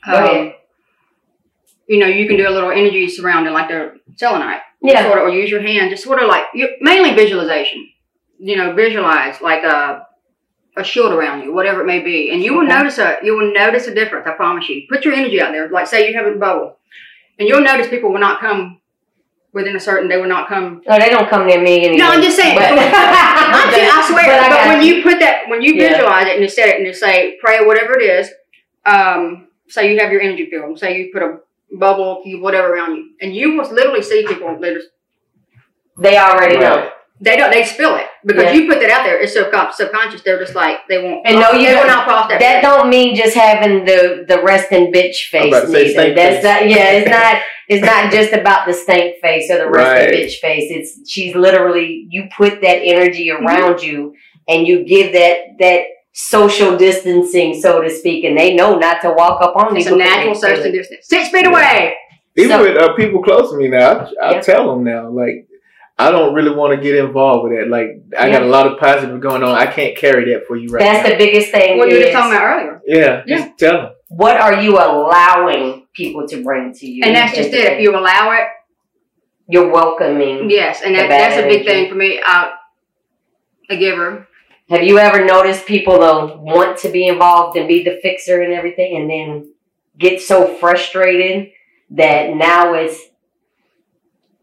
Um, 0.06 0.52
you 1.88 1.99
know, 1.99 2.06
you 2.06 2.26
can 2.28 2.37
do 2.37 2.49
a 2.49 2.50
little 2.50 2.70
energy 2.70 3.08
surrounding 3.08 3.52
like 3.52 3.68
the 3.68 3.99
selenite. 4.16 4.61
Yeah, 4.83 5.04
sort 5.06 5.18
of, 5.18 5.25
or 5.25 5.30
use 5.30 5.50
your 5.50 5.62
hand, 5.62 5.90
just 5.90 6.04
sort 6.04 6.23
of 6.23 6.28
like 6.28 6.45
mainly 6.80 7.14
visualization. 7.14 7.88
You 8.38 8.56
know, 8.56 8.75
visualize 8.75 9.40
like 9.40 9.64
uh, 9.64 10.00
a 10.76 10.85
shield 10.85 11.12
around 11.12 11.42
you, 11.42 11.54
whatever 11.54 11.80
it 11.80 11.87
may 11.87 12.00
be, 12.00 12.30
and 12.30 12.42
you 12.42 12.52
will 12.54 12.64
Okay. 12.66 12.75
notice 12.76 12.99
a 12.99 13.18
you 13.23 13.35
will 13.37 13.52
notice 13.52 13.87
a 13.87 13.95
difference. 13.95 14.26
I 14.26 14.33
promise 14.33 14.68
you. 14.68 14.83
Put 14.90 15.04
your 15.04 15.14
energy 15.14 15.40
out 15.40 15.52
there. 15.52 15.68
Like 15.71 15.87
say 15.87 16.09
you 16.11 16.16
have 16.16 16.26
a 16.26 16.38
bubble, 16.38 16.78
and 17.38 17.49
you'll 17.49 17.62
notice 17.62 17.88
people 17.88 18.12
will 18.12 18.21
not 18.21 18.40
come 18.40 18.80
within 19.54 19.75
a 19.75 19.80
certain. 19.80 20.09
They 20.09 20.18
will 20.18 20.28
not 20.28 20.49
come. 20.49 20.83
No, 20.87 20.99
they 20.99 21.09
don't 21.09 21.30
come 21.30 21.47
near 21.47 21.62
me 21.62 21.78
anymore. 21.87 21.99
No, 21.99 22.11
I'm 22.12 22.23
just 22.23 22.37
saying. 22.37 22.54
But- 22.56 22.73
I'm 22.73 22.78
I 22.78 24.06
swear. 24.11 24.25
But 24.26 24.40
I 24.42 24.49
But, 24.50 24.68
when 24.76 24.83
you 24.87 25.02
put 25.02 25.18
that, 25.21 25.45
when 25.49 25.62
you 25.62 25.73
Yeah. 25.75 25.88
visualize 25.92 26.26
it 26.26 26.35
and 26.35 26.42
you 26.42 26.49
set 26.50 26.68
it 26.68 26.76
and 26.76 26.87
you 26.87 26.92
say 26.92 27.38
pray 27.40 27.64
whatever 27.64 27.99
it 27.99 28.02
is, 28.04 28.30
um, 28.85 29.49
say 29.68 29.90
you 29.92 29.99
have 30.00 30.12
your 30.12 30.21
energy 30.21 30.50
field. 30.50 30.78
Say 30.78 30.99
you 30.99 31.11
put 31.12 31.23
a 31.23 31.38
bubble, 31.73 32.20
cube, 32.23 32.42
whatever 32.42 32.73
around 32.73 32.96
you, 32.96 33.11
and 33.20 33.35
you 33.35 33.56
will 33.56 33.70
literally 33.73 34.02
see 34.02 34.26
people. 34.26 34.58
They 34.61 34.75
just 34.75 34.88
they 35.99 36.18
already 36.18 36.58
know. 36.58 36.90
They 37.18 37.35
don't. 37.38 37.50
They 37.50 37.64
spill 37.64 37.96
it 37.96 38.06
because 38.26 38.42
Yeah. 38.44 38.52
you 38.52 38.68
put 38.70 38.78
that 38.80 38.90
out 38.90 39.04
there. 39.04 39.18
It's 39.18 39.35
subcon- 39.35 39.73
subconscious. 39.73 40.20
They're 40.20 40.38
just 40.38 40.54
like 40.54 40.80
they 40.87 41.02
won't. 41.02 41.26
And 41.26 41.40
no, 41.40 41.52
you 41.52 41.68
they 41.68 41.75
will 41.75 41.87
don't- 41.87 42.04
cross 42.04 42.28
that. 42.28 42.38
That 42.40 42.61
bridge. 42.61 42.62
don't 42.62 42.90
mean 42.90 43.14
just 43.16 43.35
having 43.35 43.87
the 43.87 44.26
the 44.28 44.42
resting 44.42 44.92
bitch 44.92 45.30
face 45.30 45.46
about 45.49 45.62
to 45.62 45.68
say 45.68 45.94
neither. 45.94 46.14
That's 46.14 46.37
face. 46.37 46.44
not 46.44 46.68
yeah, 46.68 46.90
it's 46.92 47.08
not 47.18 47.42
it's 47.68 47.85
not 47.87 48.12
just 48.12 48.32
about 48.35 48.66
the 48.66 48.75
stank 48.75 49.16
face 49.23 49.50
or 49.50 49.56
the 49.58 49.70
resting 49.70 50.11
Right. 50.14 50.25
bitch 50.26 50.35
face. 50.40 50.64
It's 50.70 51.11
she's 51.11 51.35
literally 51.35 52.06
you 52.11 52.28
put 52.37 52.61
that 52.61 52.80
energy 52.82 53.28
Mm-hmm. 53.28 53.46
around 53.46 53.82
you 53.82 54.14
and 54.46 54.66
you 54.66 54.85
give 54.85 55.14
that 55.14 55.38
that 55.58 55.80
social 56.18 56.78
distancing, 56.78 57.52
so 57.61 57.82
to 57.82 57.90
speak, 57.90 58.25
and 58.25 58.38
they 58.38 58.54
know 58.54 58.78
not 58.78 59.02
to 59.02 59.11
walk 59.11 59.42
up 59.42 59.54
on 59.54 59.76
It's 59.76 59.85
you. 59.87 59.94
a 59.94 59.99
natural 59.99 60.35
social 60.35 60.73
distance. 60.73 61.06
Six 61.06 61.28
feet 61.28 61.44
Yeah. 61.44 61.50
away. 61.50 61.94
Even 62.38 62.50
So- 62.56 62.62
with 62.62 62.76
uh, 62.78 62.94
people 62.94 63.23
close 63.23 63.50
to 63.50 63.56
me 63.58 63.68
now, 63.68 64.08
I, 64.23 64.26
I 64.26 64.30
Yeah. 64.32 64.40
tell 64.40 64.70
them 64.70 64.82
now, 64.82 65.11
like, 65.11 65.46
I 65.99 66.11
don't 66.11 66.32
really 66.35 66.54
want 66.54 66.75
to 66.75 66.82
get 66.82 66.94
involved 66.96 67.44
with 67.50 67.58
that. 67.58 67.68
Like, 67.68 67.88
I 68.18 68.30
got 68.30 68.40
a 68.42 68.46
lot 68.46 68.66
of 68.66 68.78
positive 68.78 69.20
going 69.20 69.42
on. 69.42 69.54
I 69.54 69.66
can't 69.66 69.94
carry 69.94 70.32
that 70.32 70.46
for 70.46 70.56
you 70.56 70.68
right 70.70 70.80
That's 70.80 71.04
now. 71.06 71.11
the 71.11 71.16
biggest 71.18 71.50
thing. 71.50 71.76
What 71.76 71.88
you 71.90 71.96
were 71.96 72.02
is 72.04 72.12
talking 72.14 72.32
about 72.35 72.44
earlier. 72.44 72.80
yeah, 72.87 73.23
Yeah. 73.26 73.37
just 73.37 73.58
tell 73.58 73.73
them. 73.76 73.90
What 74.08 74.40
are 74.40 74.54
you 74.62 74.73
allowing 74.78 75.87
people 75.94 76.26
to 76.28 76.42
bring 76.42 76.73
to 76.75 76.87
you? 76.87 77.02
And 77.04 77.14
that's 77.14 77.37
just 77.37 77.52
it. 77.52 77.73
If 77.75 77.80
you 77.80 77.90
allow 77.94 78.30
it, 78.32 78.46
you're 79.49 79.70
welcoming. 79.70 80.49
yes. 80.49 80.80
And 80.82 80.94
that, 80.94 81.08
bad 81.11 81.32
that's 81.32 81.44
a 81.44 81.46
big 81.49 81.66
thing 81.66 81.88
for 81.90 81.94
me. 81.94 82.20
I, 82.25 82.52
a 83.68 83.76
giver. 83.76 84.26
Have 84.68 84.82
you 84.82 84.99
ever 84.99 85.25
noticed 85.25 85.66
people 85.66 86.00
though 86.00 86.37
want 86.38 86.78
to 86.78 86.90
be 86.90 87.06
involved 87.06 87.56
and 87.56 87.68
be 87.68 87.85
the 87.85 87.99
fixer 88.02 88.40
and 88.42 88.52
everything, 88.52 88.96
and 88.96 89.08
then 89.08 89.52
get 89.99 90.20
so 90.20 90.56
frustrated 90.56 91.52
that 91.90 92.35
now 92.35 92.75
it's 92.75 92.99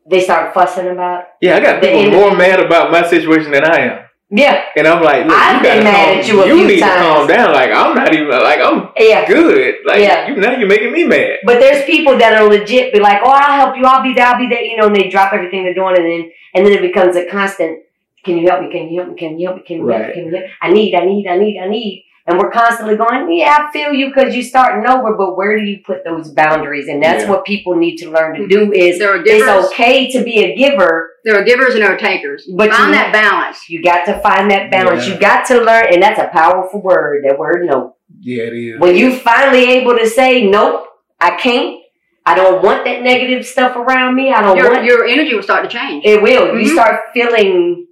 they 0.09 0.21
start 0.21 0.53
fussing 0.53 0.87
about? 0.87 1.25
Yeah, 1.41 1.57
I 1.57 1.59
got 1.59 1.81
people 1.81 2.11
more 2.11 2.35
mad 2.35 2.59
about 2.59 2.91
my 2.91 3.05
situation 3.07 3.51
than 3.51 3.65
I 3.65 3.79
am. 3.79 3.99
Yeah, 4.35 4.63
And 4.75 4.87
I'm 4.87 5.03
like, 5.03 5.27
look, 5.27 5.37
I've 5.37 5.57
you 5.57 5.61
been 5.61 5.83
mad 5.83 6.07
calm, 6.07 6.17
at 6.17 6.27
you 6.27 6.41
a 6.41 6.45
few 6.45 6.67
need 6.67 6.79
times. 6.79 6.93
to 6.93 6.99
calm 6.99 7.27
down. 7.27 7.53
Like, 7.53 7.69
I'm 7.71 7.93
not 7.93 8.11
even, 8.15 8.29
like, 8.29 8.59
I'm 8.61 8.89
yeah. 8.97 9.27
good. 9.27 9.75
Like, 9.85 9.99
Yeah. 9.99 10.27
you 10.27 10.37
now 10.37 10.57
you're 10.57 10.67
making 10.67 10.91
me 10.91 11.05
mad. 11.05 11.37
But 11.45 11.59
there's 11.59 11.85
people 11.85 12.17
that 12.17 12.33
are 12.33 12.47
legit 12.49 12.91
be 12.93 12.99
like, 12.99 13.21
oh, 13.23 13.29
I'll 13.29 13.59
help 13.59 13.77
you, 13.77 13.85
I'll 13.85 14.01
be 14.01 14.13
there, 14.15 14.25
I'll 14.25 14.39
be 14.39 14.47
there, 14.47 14.61
you 14.63 14.75
know, 14.75 14.87
and 14.87 14.95
they 14.95 15.07
drop 15.07 15.33
everything 15.33 15.63
they're 15.65 15.75
doing, 15.75 15.95
and 15.97 16.05
then 16.05 16.31
and 16.55 16.65
then 16.65 16.73
it 16.73 16.81
becomes 16.81 17.15
a 17.15 17.27
constant. 17.27 17.83
Can 18.23 18.37
you 18.37 18.47
help 18.47 18.61
me? 18.61 18.71
Can 18.71 18.89
you 18.89 18.99
help 19.01 19.09
me? 19.11 19.15
Can 19.17 19.39
you 19.39 19.47
help 19.47 19.57
me? 19.57 19.63
Can 19.67 19.77
you 19.77 19.87
help 19.87 19.99
me? 19.99 20.05
Right. 20.05 20.13
Can 20.13 20.25
you 20.25 20.31
help 20.31 20.43
me? 20.45 20.51
I 20.61 20.71
need, 20.71 20.95
I 20.95 21.05
need, 21.05 21.27
I 21.27 21.37
need, 21.37 21.59
I 21.59 21.67
need. 21.67 22.05
And 22.25 22.39
we're 22.39 22.51
constantly 22.51 22.95
going, 22.95 23.29
yeah, 23.37 23.67
I 23.67 23.71
feel 23.73 23.91
you 23.91 24.07
because 24.07 24.33
you're 24.33 24.45
starting 24.45 24.89
over, 24.89 25.17
but 25.17 25.35
where 25.35 25.57
do 25.59 25.65
you 25.65 25.79
put 25.85 26.05
those 26.05 26.29
boundaries? 26.31 26.87
And 26.87 27.03
that's 27.03 27.23
Yeah. 27.25 27.29
what 27.31 27.43
people 27.43 27.75
need 27.75 27.97
to 27.97 28.09
learn 28.09 28.35
to 28.35 28.47
do 28.47 28.71
is 28.71 28.97
There 28.97 29.13
are 29.13 29.21
givers. 29.21 29.41
it's 29.41 29.73
okay 29.73 30.09
to 30.13 30.23
be 30.23 30.41
a 30.41 30.55
giver, 30.55 31.09
There 31.25 31.37
are 31.37 31.43
givers 31.43 31.73
and 31.73 31.83
there 31.83 31.93
are 31.93 31.97
takers. 31.97 32.47
But 32.55 32.69
Find 32.71 32.87
you- 32.87 32.93
that 32.95 33.11
balance. 33.11 33.69
you 33.69 33.83
got 33.83 34.05
to 34.05 34.19
find 34.19 34.49
that 34.51 34.71
balance. 34.71 35.05
Yeah. 35.05 35.15
You 35.15 35.19
got 35.19 35.45
to 35.47 35.59
learn, 35.61 35.87
and 35.91 36.01
that's 36.01 36.19
a 36.19 36.27
powerful 36.27 36.81
word, 36.81 37.25
that 37.27 37.37
word 37.37 37.65
no. 37.65 37.95
Yeah, 38.21 38.43
it 38.43 38.53
is. 38.53 38.79
When 38.79 38.95
you 38.95 39.11
finally 39.15 39.65
able 39.71 39.97
to 39.97 40.07
say, 40.07 40.47
nope, 40.49 40.85
I 41.19 41.31
can't, 41.35 41.81
I 42.25 42.35
don't 42.35 42.63
want 42.63 42.85
that 42.85 43.01
negative 43.01 43.45
stuff 43.45 43.75
around 43.75 44.15
me, 44.15 44.31
I 44.31 44.41
don't 44.41 44.55
Your, 44.55 44.71
want 44.71 44.85
your 44.85 45.05
energy 45.05 45.33
will 45.35 45.43
start 45.43 45.69
to 45.69 45.77
change. 45.77 46.05
It 46.05 46.21
will. 46.21 46.57
You 46.57 46.69
Mhm. 46.69 46.73
start 46.73 47.01
feeling 47.13 47.87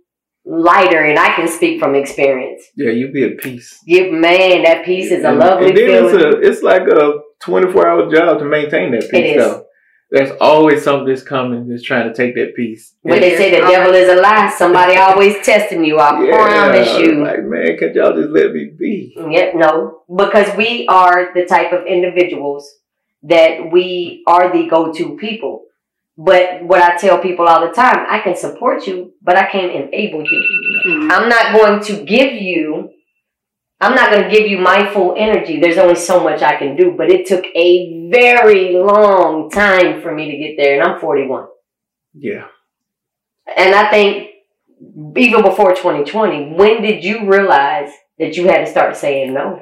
lighter, 0.51 1.03
and 1.03 1.17
I 1.17 1.34
can 1.36 1.48
speak 1.48 1.79
from 1.79 1.96
experience. 1.96 2.62
yeah, 2.75 2.91
you 2.91 3.12
be 3.12 3.24
at 3.24 3.38
peace. 3.38 3.79
You, 3.86 4.12
man, 4.12 4.63
that 4.63 4.84
peace 4.86 5.12
is 5.12 5.24
a 5.24 5.29
And- 5.29 5.39
lovely 5.39 5.70
and 5.70 5.77
then 5.77 5.86
feeling. 5.88 6.15
It's, 6.15 6.24
a, 6.24 6.39
it's 6.50 6.63
like 6.63 6.81
a 6.84 7.13
24 7.39 7.88
hour 7.88 8.12
job 8.13 8.39
to 8.39 8.46
maintain 8.46 8.91
that 8.91 9.10
peace, 9.10 9.36
is. 9.38 9.43
though. 9.43 9.65
There's 10.13 10.31
always 10.41 10.84
something 10.84 11.08
that's 11.08 11.24
coming 11.24 11.70
that's 11.70 11.84
trying 11.84 12.10
to 12.10 12.13
take 12.13 12.36
that 12.36 12.53
peace. 12.53 12.96
When 13.01 13.22
they 13.22 13.38
say 13.38 13.50
the 13.51 13.65
devil 13.65 13.93
is 13.93 14.10
a 14.10 14.22
lie. 14.22 14.53
Somebody 14.58 14.98
always 15.08 15.38
testing 15.46 15.86
you. 15.86 16.00
I 16.00 16.22
Yeah, 16.22 16.36
promise 16.36 16.98
you. 17.00 17.24
Like, 17.24 17.43
man, 17.46 17.77
can 17.77 17.93
y'all 17.93 18.13
just 18.13 18.29
let 18.29 18.51
me 18.51 18.72
be? 18.77 19.15
Yeah, 19.29 19.51
no, 19.55 20.01
because 20.13 20.53
we 20.58 20.86
are 20.89 21.34
the 21.34 21.46
type 21.46 21.72
of 21.72 21.86
individuals 21.88 22.70
that 23.24 23.72
we 23.72 24.24
are 24.27 24.51
the 24.51 24.67
go-to 24.67 25.15
people. 25.15 25.63
But 26.18 26.63
what 26.63 26.82
I 26.82 26.98
tell 26.98 27.20
people 27.20 27.48
all 27.48 27.65
the 27.65 27.74
time, 27.74 28.06
I 28.10 28.20
can 28.20 28.36
support 28.36 28.86
you, 28.86 29.13
but 29.22 29.38
I 29.38 29.50
can't 29.50 29.72
enable 29.72 30.24
you. 30.24 30.41
Mhm. 30.86 31.12
I'm 31.12 31.30
not 31.30 31.53
going 31.58 31.82
to 31.84 32.03
give 32.03 32.34
you, 32.34 32.91
I'm 33.80 33.96
not 33.96 34.12
going 34.12 34.24
to 34.24 34.30
give 34.30 34.48
you 34.48 34.60
my 34.60 34.91
full 34.94 35.15
energy. 35.18 35.60
There's 35.60 35.77
only 35.77 35.96
so 35.96 36.22
much 36.22 36.41
I 36.41 36.58
can 36.58 36.75
do, 36.75 36.91
but 36.91 37.10
it 37.10 37.25
took 37.25 37.46
a 37.56 38.10
very 38.12 38.74
long 38.74 39.50
time 39.50 40.01
for 40.01 40.13
me 40.13 40.30
to 40.32 40.38
get 40.38 40.58
there, 40.58 40.80
and 40.80 40.84
I'm 40.84 41.00
41. 41.00 41.48
Yeah. 42.13 42.48
And 43.58 43.74
I 43.74 43.89
think 43.89 44.30
even 45.18 45.41
before 45.44 45.74
2020, 45.74 46.53
when 46.56 46.82
did 46.82 47.03
you 47.03 47.25
realize 47.30 47.91
that 48.20 48.36
you 48.36 48.48
had 48.48 48.65
to 48.65 48.72
start 48.72 48.96
saying 48.96 49.34
no? 49.34 49.62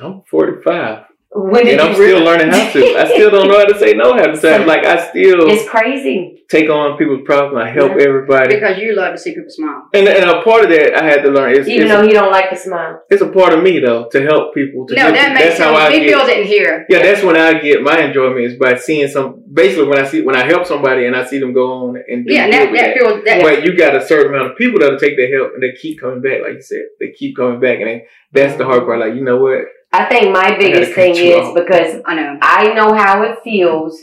I'm 0.00 0.22
45. 0.22 1.04
When 1.34 1.66
And 1.66 1.80
I'm 1.80 1.88
you 1.88 1.94
still 1.94 2.04
realize- 2.06 2.24
learning 2.26 2.48
how 2.48 2.70
to. 2.72 2.98
I 2.98 3.04
still 3.06 3.30
don't 3.30 3.48
know 3.48 3.56
how 3.56 3.64
to 3.64 3.78
say 3.78 3.94
no 3.94 4.12
half 4.14 4.38
the 4.38 4.48
time. 4.50 4.66
Like, 4.66 4.84
I 4.84 4.96
still 5.08 5.48
It's 5.48 5.66
crazy. 5.66 6.44
take 6.50 6.68
on 6.68 6.98
people's 6.98 7.22
problems. 7.24 7.56
I 7.64 7.70
help 7.70 7.92
Yeah. 7.96 8.04
everybody. 8.06 8.54
Because 8.56 8.76
you 8.76 8.94
love 8.94 9.12
to 9.14 9.18
see 9.18 9.30
people 9.34 9.48
smile. 9.48 9.84
And, 9.94 10.06
and 10.06 10.28
a 10.28 10.42
part 10.42 10.64
of 10.64 10.70
that 10.70 10.94
I 10.94 11.04
had 11.06 11.22
to 11.22 11.30
learn 11.30 11.52
is 11.56 11.66
Even 11.66 11.86
it's, 11.86 11.90
though 11.90 12.02
he 12.06 12.12
don't 12.12 12.30
like 12.30 12.50
to 12.50 12.56
smile. 12.56 13.00
it's 13.08 13.22
a 13.22 13.28
part 13.28 13.54
of 13.54 13.62
me 13.62 13.78
though 13.78 14.08
to 14.12 14.20
help 14.22 14.52
people. 14.52 14.86
To 14.88 14.94
No, 14.94 15.06
do- 15.06 15.12
that 15.14 15.32
makes 15.32 15.44
that's 15.46 15.58
how 15.58 15.74
sense. 15.74 15.88
I 15.88 15.92
He 15.94 16.00
get. 16.00 16.08
feels 16.18 16.28
it 16.28 16.38
in 16.40 16.44
here. 16.44 16.86
Yeah, 16.90 16.98
that's 17.02 17.22
when 17.22 17.36
I 17.36 17.54
get 17.54 17.82
my 17.82 17.98
enjoyment 18.02 18.44
is 18.44 18.56
by 18.56 18.74
seeing 18.76 19.08
some. 19.08 19.42
Basically, 19.50 19.86
when 19.88 19.98
I 19.98 20.04
see 20.04 20.20
when 20.22 20.36
I 20.36 20.44
help 20.44 20.66
somebody 20.66 21.06
and 21.06 21.16
I 21.16 21.24
see 21.24 21.38
them 21.38 21.54
go 21.54 21.66
on 21.72 22.02
and 22.08 22.26
do 22.26 22.32
Yeah, 22.34 22.44
and 22.44 22.52
good 22.52 22.60
that, 22.60 22.70
with 22.72 22.80
that 22.82 22.94
feels 22.98 23.24
that. 23.24 23.42
But 23.42 23.64
you 23.64 23.74
got 23.74 23.96
a 23.96 24.04
certain 24.06 24.34
amount 24.34 24.50
of 24.52 24.56
people 24.58 24.80
that'll 24.80 24.98
take 24.98 25.16
their 25.16 25.34
help 25.34 25.52
and 25.54 25.62
they 25.62 25.72
keep 25.72 25.98
coming 26.00 26.20
back, 26.20 26.42
like 26.42 26.54
you 26.56 26.62
said. 26.62 26.84
They 27.00 27.08
keep 27.12 27.36
coming 27.36 27.58
back, 27.58 27.78
and 27.80 27.86
they, 27.88 28.04
that's 28.32 28.56
the 28.56 28.64
hard 28.66 28.84
part. 28.84 28.98
Like 29.00 29.14
you 29.14 29.24
know 29.24 29.38
what? 29.38 29.62
I 29.92 30.06
think 30.06 30.32
my 30.32 30.56
biggest 30.58 30.92
thing 30.92 31.14
is 31.16 31.40
off. 31.48 31.54
because 31.54 32.00
I 32.06 32.14
know. 32.14 32.38
I 32.40 32.72
know 32.74 32.94
how 32.94 33.22
it 33.22 33.38
feels 33.44 34.00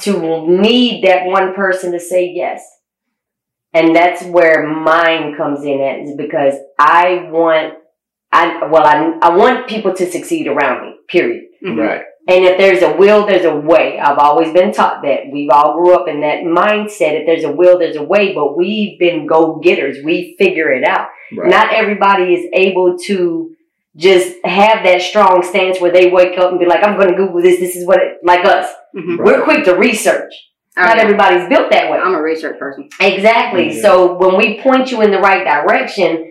to 0.00 0.46
need 0.48 1.04
that 1.04 1.26
one 1.26 1.54
person 1.54 1.92
to 1.92 2.00
say 2.00 2.30
yes. 2.34 2.62
And 3.72 3.94
that's 3.94 4.22
where 4.24 4.66
mine 4.66 5.36
comes 5.36 5.64
in 5.64 5.80
at 5.80 6.00
is 6.00 6.16
because 6.16 6.54
I 6.78 7.28
want 7.30 7.74
I 8.32 8.66
well 8.66 8.84
I 8.84 9.18
I 9.22 9.36
want 9.36 9.68
people 9.68 9.94
to 9.94 10.10
succeed 10.10 10.46
around 10.48 10.82
me, 10.82 10.96
period. 11.08 11.44
Mhm. 11.64 11.78
Right. 11.78 12.02
And 12.28 12.44
if 12.44 12.58
there's 12.58 12.82
a 12.82 12.96
will, 12.96 13.24
there's 13.26 13.44
a 13.44 13.54
way. 13.54 14.00
I've 14.00 14.18
always 14.18 14.52
been 14.52 14.72
taught 14.72 15.02
that. 15.04 15.30
We've 15.30 15.50
all 15.50 15.74
grew 15.76 15.94
up 15.94 16.08
in 16.08 16.22
that 16.22 16.42
mindset. 16.42 17.20
If 17.20 17.26
there's 17.26 17.44
a 17.44 17.52
will, 17.52 17.78
there's 17.78 17.94
a 17.96 18.02
way, 18.02 18.34
but 18.34 18.56
we've 18.56 18.98
been 18.98 19.26
go 19.26 19.60
getters. 19.62 19.98
We 20.04 20.34
figure 20.36 20.72
it 20.72 20.82
out. 20.82 21.08
Right. 21.36 21.48
Not 21.48 21.72
everybody 21.72 22.34
is 22.34 22.46
able 22.52 22.98
to 23.06 23.55
just 23.96 24.36
have 24.44 24.84
that 24.84 25.00
strong 25.00 25.42
stance 25.42 25.80
where 25.80 25.90
they 25.92 26.10
wake 26.10 26.38
up 26.38 26.50
and 26.50 26.60
be 26.60 26.66
like, 26.66 26.84
I'm 26.84 26.96
going 26.98 27.08
to 27.08 27.16
Google 27.16 27.40
this. 27.42 27.58
This 27.58 27.76
is 27.76 27.86
what 27.86 27.98
it, 28.02 28.18
like 28.22 28.44
us. 28.44 28.70
Mhm. 28.94 29.24
We're 29.24 29.42
quick 29.42 29.64
to 29.64 29.74
research. 29.74 30.32
Oh, 30.78 30.82
Not 30.82 30.96
yeah. 30.96 31.02
everybody's 31.04 31.48
built 31.48 31.70
that 31.70 31.90
way. 31.90 31.98
I'm 31.98 32.14
a 32.14 32.20
research 32.20 32.58
person. 32.58 32.90
Exactly. 33.00 33.74
Yeah. 33.74 33.82
So 33.82 34.14
when 34.14 34.36
we 34.36 34.60
point 34.60 34.90
you 34.90 35.00
in 35.00 35.10
the 35.10 35.18
right 35.18 35.42
direction, 35.44 36.30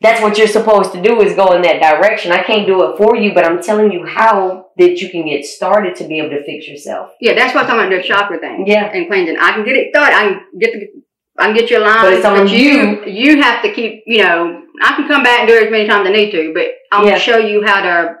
that's 0.00 0.22
what 0.22 0.38
you're 0.38 0.46
supposed 0.48 0.92
to 0.92 1.02
do 1.02 1.20
is 1.20 1.34
go 1.36 1.52
in 1.52 1.62
that 1.62 1.80
direction. 1.80 2.32
I 2.32 2.42
can't 2.42 2.66
do 2.66 2.82
it 2.90 2.96
for 2.96 3.16
you, 3.16 3.32
but 3.34 3.44
I'm 3.46 3.62
telling 3.62 3.92
you 3.92 4.06
how 4.06 4.68
that 4.78 5.00
you 5.00 5.10
can 5.10 5.26
get 5.26 5.44
started 5.44 5.94
to 5.96 6.04
be 6.08 6.18
able 6.18 6.30
to 6.30 6.42
fix 6.44 6.66
yourself. 6.66 7.10
Yeah, 7.20 7.34
that's 7.34 7.54
what 7.54 7.64
I'm 7.64 7.70
talking 7.70 7.92
about. 7.92 8.02
The 8.02 8.08
chakra 8.08 8.38
thing. 8.38 8.64
Yeah. 8.66 8.84
And 8.86 9.06
cleansing. 9.06 9.36
I 9.38 9.52
can 9.52 9.64
get 9.64 9.76
it 9.76 9.94
started. 9.94 10.14
I 10.16 10.22
can 10.28 10.40
get 10.58 10.72
the. 10.72 11.02
I 11.38 11.46
can 11.46 11.54
get 11.54 11.70
you 11.70 11.78
aligned. 11.78 12.02
But 12.02 12.12
it's 12.14 12.24
on 12.24 12.46
you. 12.48 13.04
You 13.06 13.42
have 13.42 13.62
to 13.62 13.72
keep. 13.72 14.04
You 14.06 14.22
know, 14.22 14.62
I 14.82 14.94
can 14.94 15.08
come 15.08 15.22
back 15.22 15.40
and 15.40 15.48
do 15.48 15.54
it 15.56 15.64
as 15.64 15.70
many 15.70 15.86
times 15.88 16.06
as 16.06 16.10
I 16.12 16.16
need 16.16 16.30
to, 16.32 16.52
but 16.54 16.66
I'll 16.92 17.06
Yeah. 17.06 17.18
show 17.18 17.38
you 17.38 17.64
how 17.64 17.82
to 17.82 18.16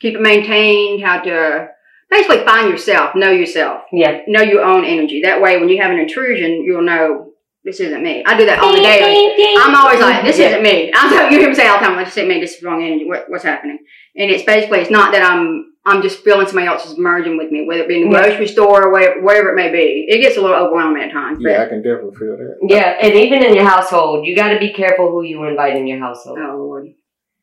keep 0.00 0.14
it 0.14 0.20
maintained. 0.20 1.02
How 1.02 1.20
to 1.20 1.68
basically 2.10 2.44
find 2.44 2.68
yourself, 2.68 3.14
know 3.14 3.30
yourself, 3.30 3.82
Yeah. 3.92 4.22
know 4.26 4.42
your 4.42 4.62
own 4.62 4.84
energy. 4.84 5.22
That 5.22 5.40
way, 5.40 5.58
when 5.58 5.68
you 5.68 5.80
have 5.80 5.92
an 5.92 5.98
intrusion, 6.00 6.64
you'll 6.64 6.82
know 6.82 7.26
this 7.64 7.78
isn't 7.78 8.02
me. 8.02 8.24
I 8.26 8.36
do 8.36 8.46
that 8.46 8.58
all 8.58 8.72
the 8.72 8.80
daily. 8.80 9.56
I'm 9.58 9.76
always 9.76 10.00
like, 10.00 10.24
this 10.24 10.38
Yeah. 10.38 10.48
isn't 10.48 10.62
me. 10.62 10.90
I'm 10.92 11.08
telling 11.10 11.32
you 11.32 11.38
hear 11.38 11.48
me 11.50 11.54
say 11.54 11.68
all 11.68 11.78
the 11.78 11.84
time, 11.84 11.94
like, 11.94 12.06
this 12.06 12.16
isn't 12.16 12.28
me, 12.28 12.40
this 12.40 12.56
is 12.56 12.62
wrong 12.64 12.82
energy. 12.82 13.04
What, 13.06 13.26
what's 13.28 13.44
happening? 13.44 13.78
And 14.16 14.28
it's 14.30 14.42
basically, 14.42 14.80
it's 14.80 14.90
not 14.90 15.12
that 15.12 15.22
I'm, 15.22 15.69
I'm 15.86 16.02
just 16.02 16.22
feeling 16.22 16.46
somebody 16.46 16.66
else 16.66 16.84
is 16.86 16.98
merging 16.98 17.38
with 17.38 17.50
me, 17.50 17.66
whether 17.66 17.82
it 17.82 17.88
be 17.88 18.02
in 18.02 18.10
the 18.10 18.16
Yeah. 18.16 18.26
grocery 18.26 18.46
store 18.48 18.84
or 18.86 18.90
whatever, 18.92 19.20
wherever 19.22 19.48
it 19.50 19.54
may 19.54 19.70
be. 19.72 20.06
It 20.08 20.20
gets 20.20 20.36
a 20.36 20.40
little 20.42 20.56
overwhelming 20.56 21.02
at 21.02 21.10
times. 21.10 21.38
Yeah, 21.40 21.62
I 21.62 21.66
can 21.66 21.82
definitely 21.82 22.16
feel 22.16 22.36
that. 22.36 22.58
Yeah, 22.62 22.96
and 23.00 23.14
even 23.14 23.42
in 23.42 23.54
your 23.54 23.64
household, 23.64 24.26
you 24.26 24.36
got 24.36 24.50
to 24.52 24.58
be 24.58 24.72
careful 24.74 25.10
who 25.10 25.22
you 25.22 25.42
invite 25.44 25.76
in 25.76 25.86
your 25.86 25.98
household. 25.98 26.38
oh 26.40 26.56
Lord. 26.58 26.92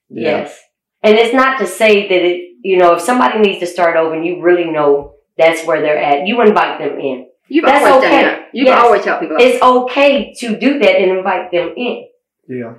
Yeah. 0.10 0.30
Yes. 0.40 0.64
And 1.04 1.18
it's 1.18 1.34
not 1.34 1.58
to 1.60 1.66
say 1.68 2.08
that 2.08 2.22
it, 2.26 2.52
you 2.62 2.78
know, 2.78 2.94
if 2.94 3.02
somebody 3.02 3.40
needs 3.40 3.60
to 3.60 3.66
start 3.68 3.96
over 3.98 4.14
and 4.14 4.26
you 4.26 4.42
really 4.42 4.66
know 4.66 5.14
that's 5.38 5.66
where 5.66 5.82
they're 5.82 5.98
at, 5.98 6.28
you 6.28 6.40
invite 6.42 6.80
them 6.80 7.00
in. 7.00 7.28
You've 7.50 7.66
That's 7.66 7.86
always 7.86 8.06
okay. 8.06 8.22
done 8.22 8.26
that. 8.26 8.48
You 8.54 8.66
Yes. 8.66 8.76
can 8.76 8.86
always 8.86 9.04
tell 9.04 9.20
people. 9.20 9.38
It's 9.40 9.62
okay 9.64 10.34
to 10.40 10.56
do 10.58 10.80
that 10.80 10.96
and 11.00 11.18
invite 11.18 11.50
them 11.52 11.74
in, 11.78 12.06
Yeah. 12.48 12.74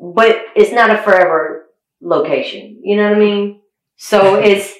but 0.00 0.36
it's 0.54 0.72
not 0.72 0.90
a 0.90 0.98
forever 0.98 1.66
location. 2.00 2.78
You 2.82 2.96
know 2.96 3.08
what 3.08 3.16
I 3.16 3.18
mean? 3.18 3.60
So 4.04 4.34
it's, 4.50 4.72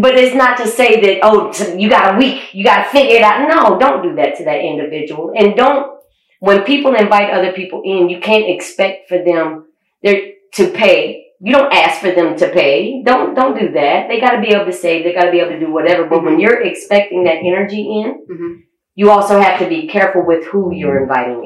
but 0.00 0.16
it's 0.16 0.34
not 0.34 0.58
to 0.58 0.66
say 0.66 1.00
that, 1.00 1.20
oh, 1.22 1.52
you 1.76 1.88
got 1.88 2.14
a 2.14 2.18
week, 2.18 2.52
you 2.52 2.64
got 2.64 2.84
to 2.84 2.90
figure 2.90 3.16
it 3.16 3.22
out. 3.22 3.48
No, 3.48 3.78
don't 3.78 4.02
do 4.02 4.14
that 4.16 4.36
to 4.38 4.44
that 4.44 4.60
individual. 4.60 5.32
And 5.36 5.56
don't, 5.56 5.98
when 6.40 6.64
people 6.64 6.94
invite 6.94 7.30
other 7.30 7.52
people 7.52 7.82
in, 7.84 8.08
you 8.08 8.20
can't 8.20 8.48
expect 8.48 9.08
for 9.08 9.18
them 9.22 9.66
they're, 10.02 10.32
to 10.54 10.70
pay. 10.70 11.26
You 11.40 11.52
don't 11.52 11.72
ask 11.72 12.00
for 12.00 12.10
them 12.10 12.36
to 12.36 12.48
pay. 12.48 13.02
Don't, 13.04 13.34
don't 13.34 13.58
do 13.58 13.72
that. 13.72 14.08
They 14.08 14.20
got 14.20 14.32
to 14.32 14.40
be 14.40 14.48
able 14.48 14.66
to 14.66 14.72
save. 14.72 15.04
They 15.04 15.12
got 15.14 15.26
to 15.26 15.30
be 15.30 15.38
able 15.40 15.50
to 15.50 15.60
do 15.60 15.72
whatever. 15.72 16.04
But 16.06 16.24
when 16.24 16.40
you're 16.40 16.60
expecting 16.62 17.24
that 17.24 17.38
energy 17.38 17.82
in, 17.82 18.26
Mhm. 18.30 18.62
you 18.96 19.10
also 19.10 19.38
have 19.40 19.60
to 19.60 19.68
be 19.68 19.86
careful 19.86 20.26
with 20.26 20.46
who 20.46 20.74
you're 20.74 21.02
inviting 21.02 21.44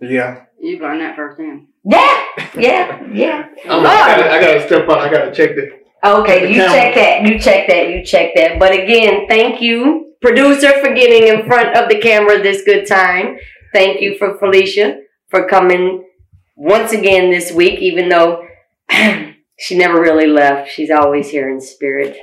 in. 0.00 0.08
Yeah. 0.10 0.42
You've 0.60 0.80
learned 0.80 1.00
that 1.00 1.14
firsthand. 1.14 1.68
Yeah, 1.84 2.24
yeah, 2.58 3.02
yeah. 3.12 3.46
I'm, 3.68 3.80
I, 3.86 4.16
gotta, 4.16 4.30
I 4.32 4.40
gotta 4.40 4.66
step 4.66 4.88
up. 4.88 4.98
I 4.98 5.10
gotta 5.10 5.32
check 5.32 5.54
the. 5.54 5.83
Okay, 6.04 6.50
you 6.50 6.56
camera. 6.56 6.72
check 6.72 6.94
that. 6.94 7.22
You 7.22 7.38
check 7.38 7.68
that. 7.68 7.88
You 7.88 8.04
check 8.04 8.34
that. 8.36 8.58
But 8.58 8.72
again, 8.72 9.26
thank 9.28 9.62
you, 9.62 10.14
producer, 10.20 10.72
for 10.80 10.94
getting 10.94 11.28
in 11.28 11.46
front 11.46 11.76
of 11.76 11.88
the 11.88 11.98
camera 11.98 12.42
this 12.42 12.62
good 12.64 12.86
time. 12.86 13.38
Thank 13.72 14.00
you 14.00 14.18
for 14.18 14.36
Felicia 14.38 15.00
for 15.30 15.48
coming 15.48 16.06
once 16.56 16.92
again 16.92 17.30
this 17.30 17.52
week, 17.52 17.80
even 17.80 18.08
though 18.08 18.46
she 19.58 19.78
never 19.78 20.00
really 20.00 20.26
left. 20.26 20.70
She's 20.70 20.90
always 20.90 21.30
here 21.30 21.50
in 21.50 21.60
spirit. 21.60 22.16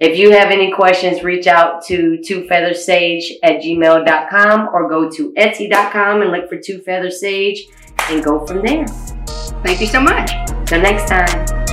If 0.00 0.18
you 0.18 0.32
have 0.32 0.50
any 0.50 0.72
questions, 0.72 1.22
reach 1.22 1.46
out 1.46 1.84
to 1.86 2.18
two 2.22 2.46
feather 2.48 2.74
sage 2.74 3.32
at 3.42 3.62
gmail.com 3.62 4.68
or 4.72 4.88
go 4.88 5.10
to 5.10 5.32
etsy.com 5.34 6.22
and 6.22 6.30
look 6.30 6.48
for 6.48 6.58
two 6.58 6.80
feather 6.80 7.10
sage 7.10 7.64
and 8.10 8.22
go 8.22 8.44
from 8.46 8.62
there. 8.62 8.86
Thank 9.64 9.80
you 9.80 9.86
so 9.86 10.00
much. 10.00 10.32
Till 10.66 10.80
next 10.80 11.08
time. 11.08 11.63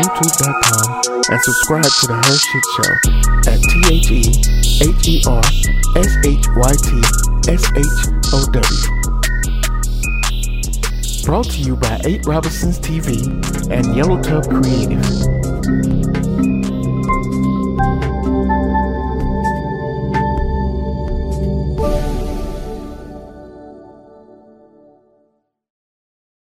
youtube.com 0.00 1.02
and 1.30 1.40
subscribe 1.42 1.84
to 1.84 2.06
The 2.06 2.14
HERshyt 2.24 2.64
Show 2.74 2.92
at 3.52 3.60
T 3.68 3.72
H 3.92 4.10
E 4.10 4.22
H 4.80 5.08
E 5.08 5.22
R 5.28 5.44
S 5.96 6.16
H 6.24 6.46
Y 6.56 6.72
T 6.88 6.90
S 7.50 7.64
H 7.76 7.86
O 8.32 8.40
W. 8.50 9.00
Brought 11.24 11.50
to 11.50 11.60
you 11.60 11.76
by 11.76 12.00
8 12.04 12.26
Robinsons 12.26 12.78
TV 12.80 13.28
and 13.70 13.94
Yellow 13.94 14.22
Tub 14.22 14.48
Creative. 14.48 15.39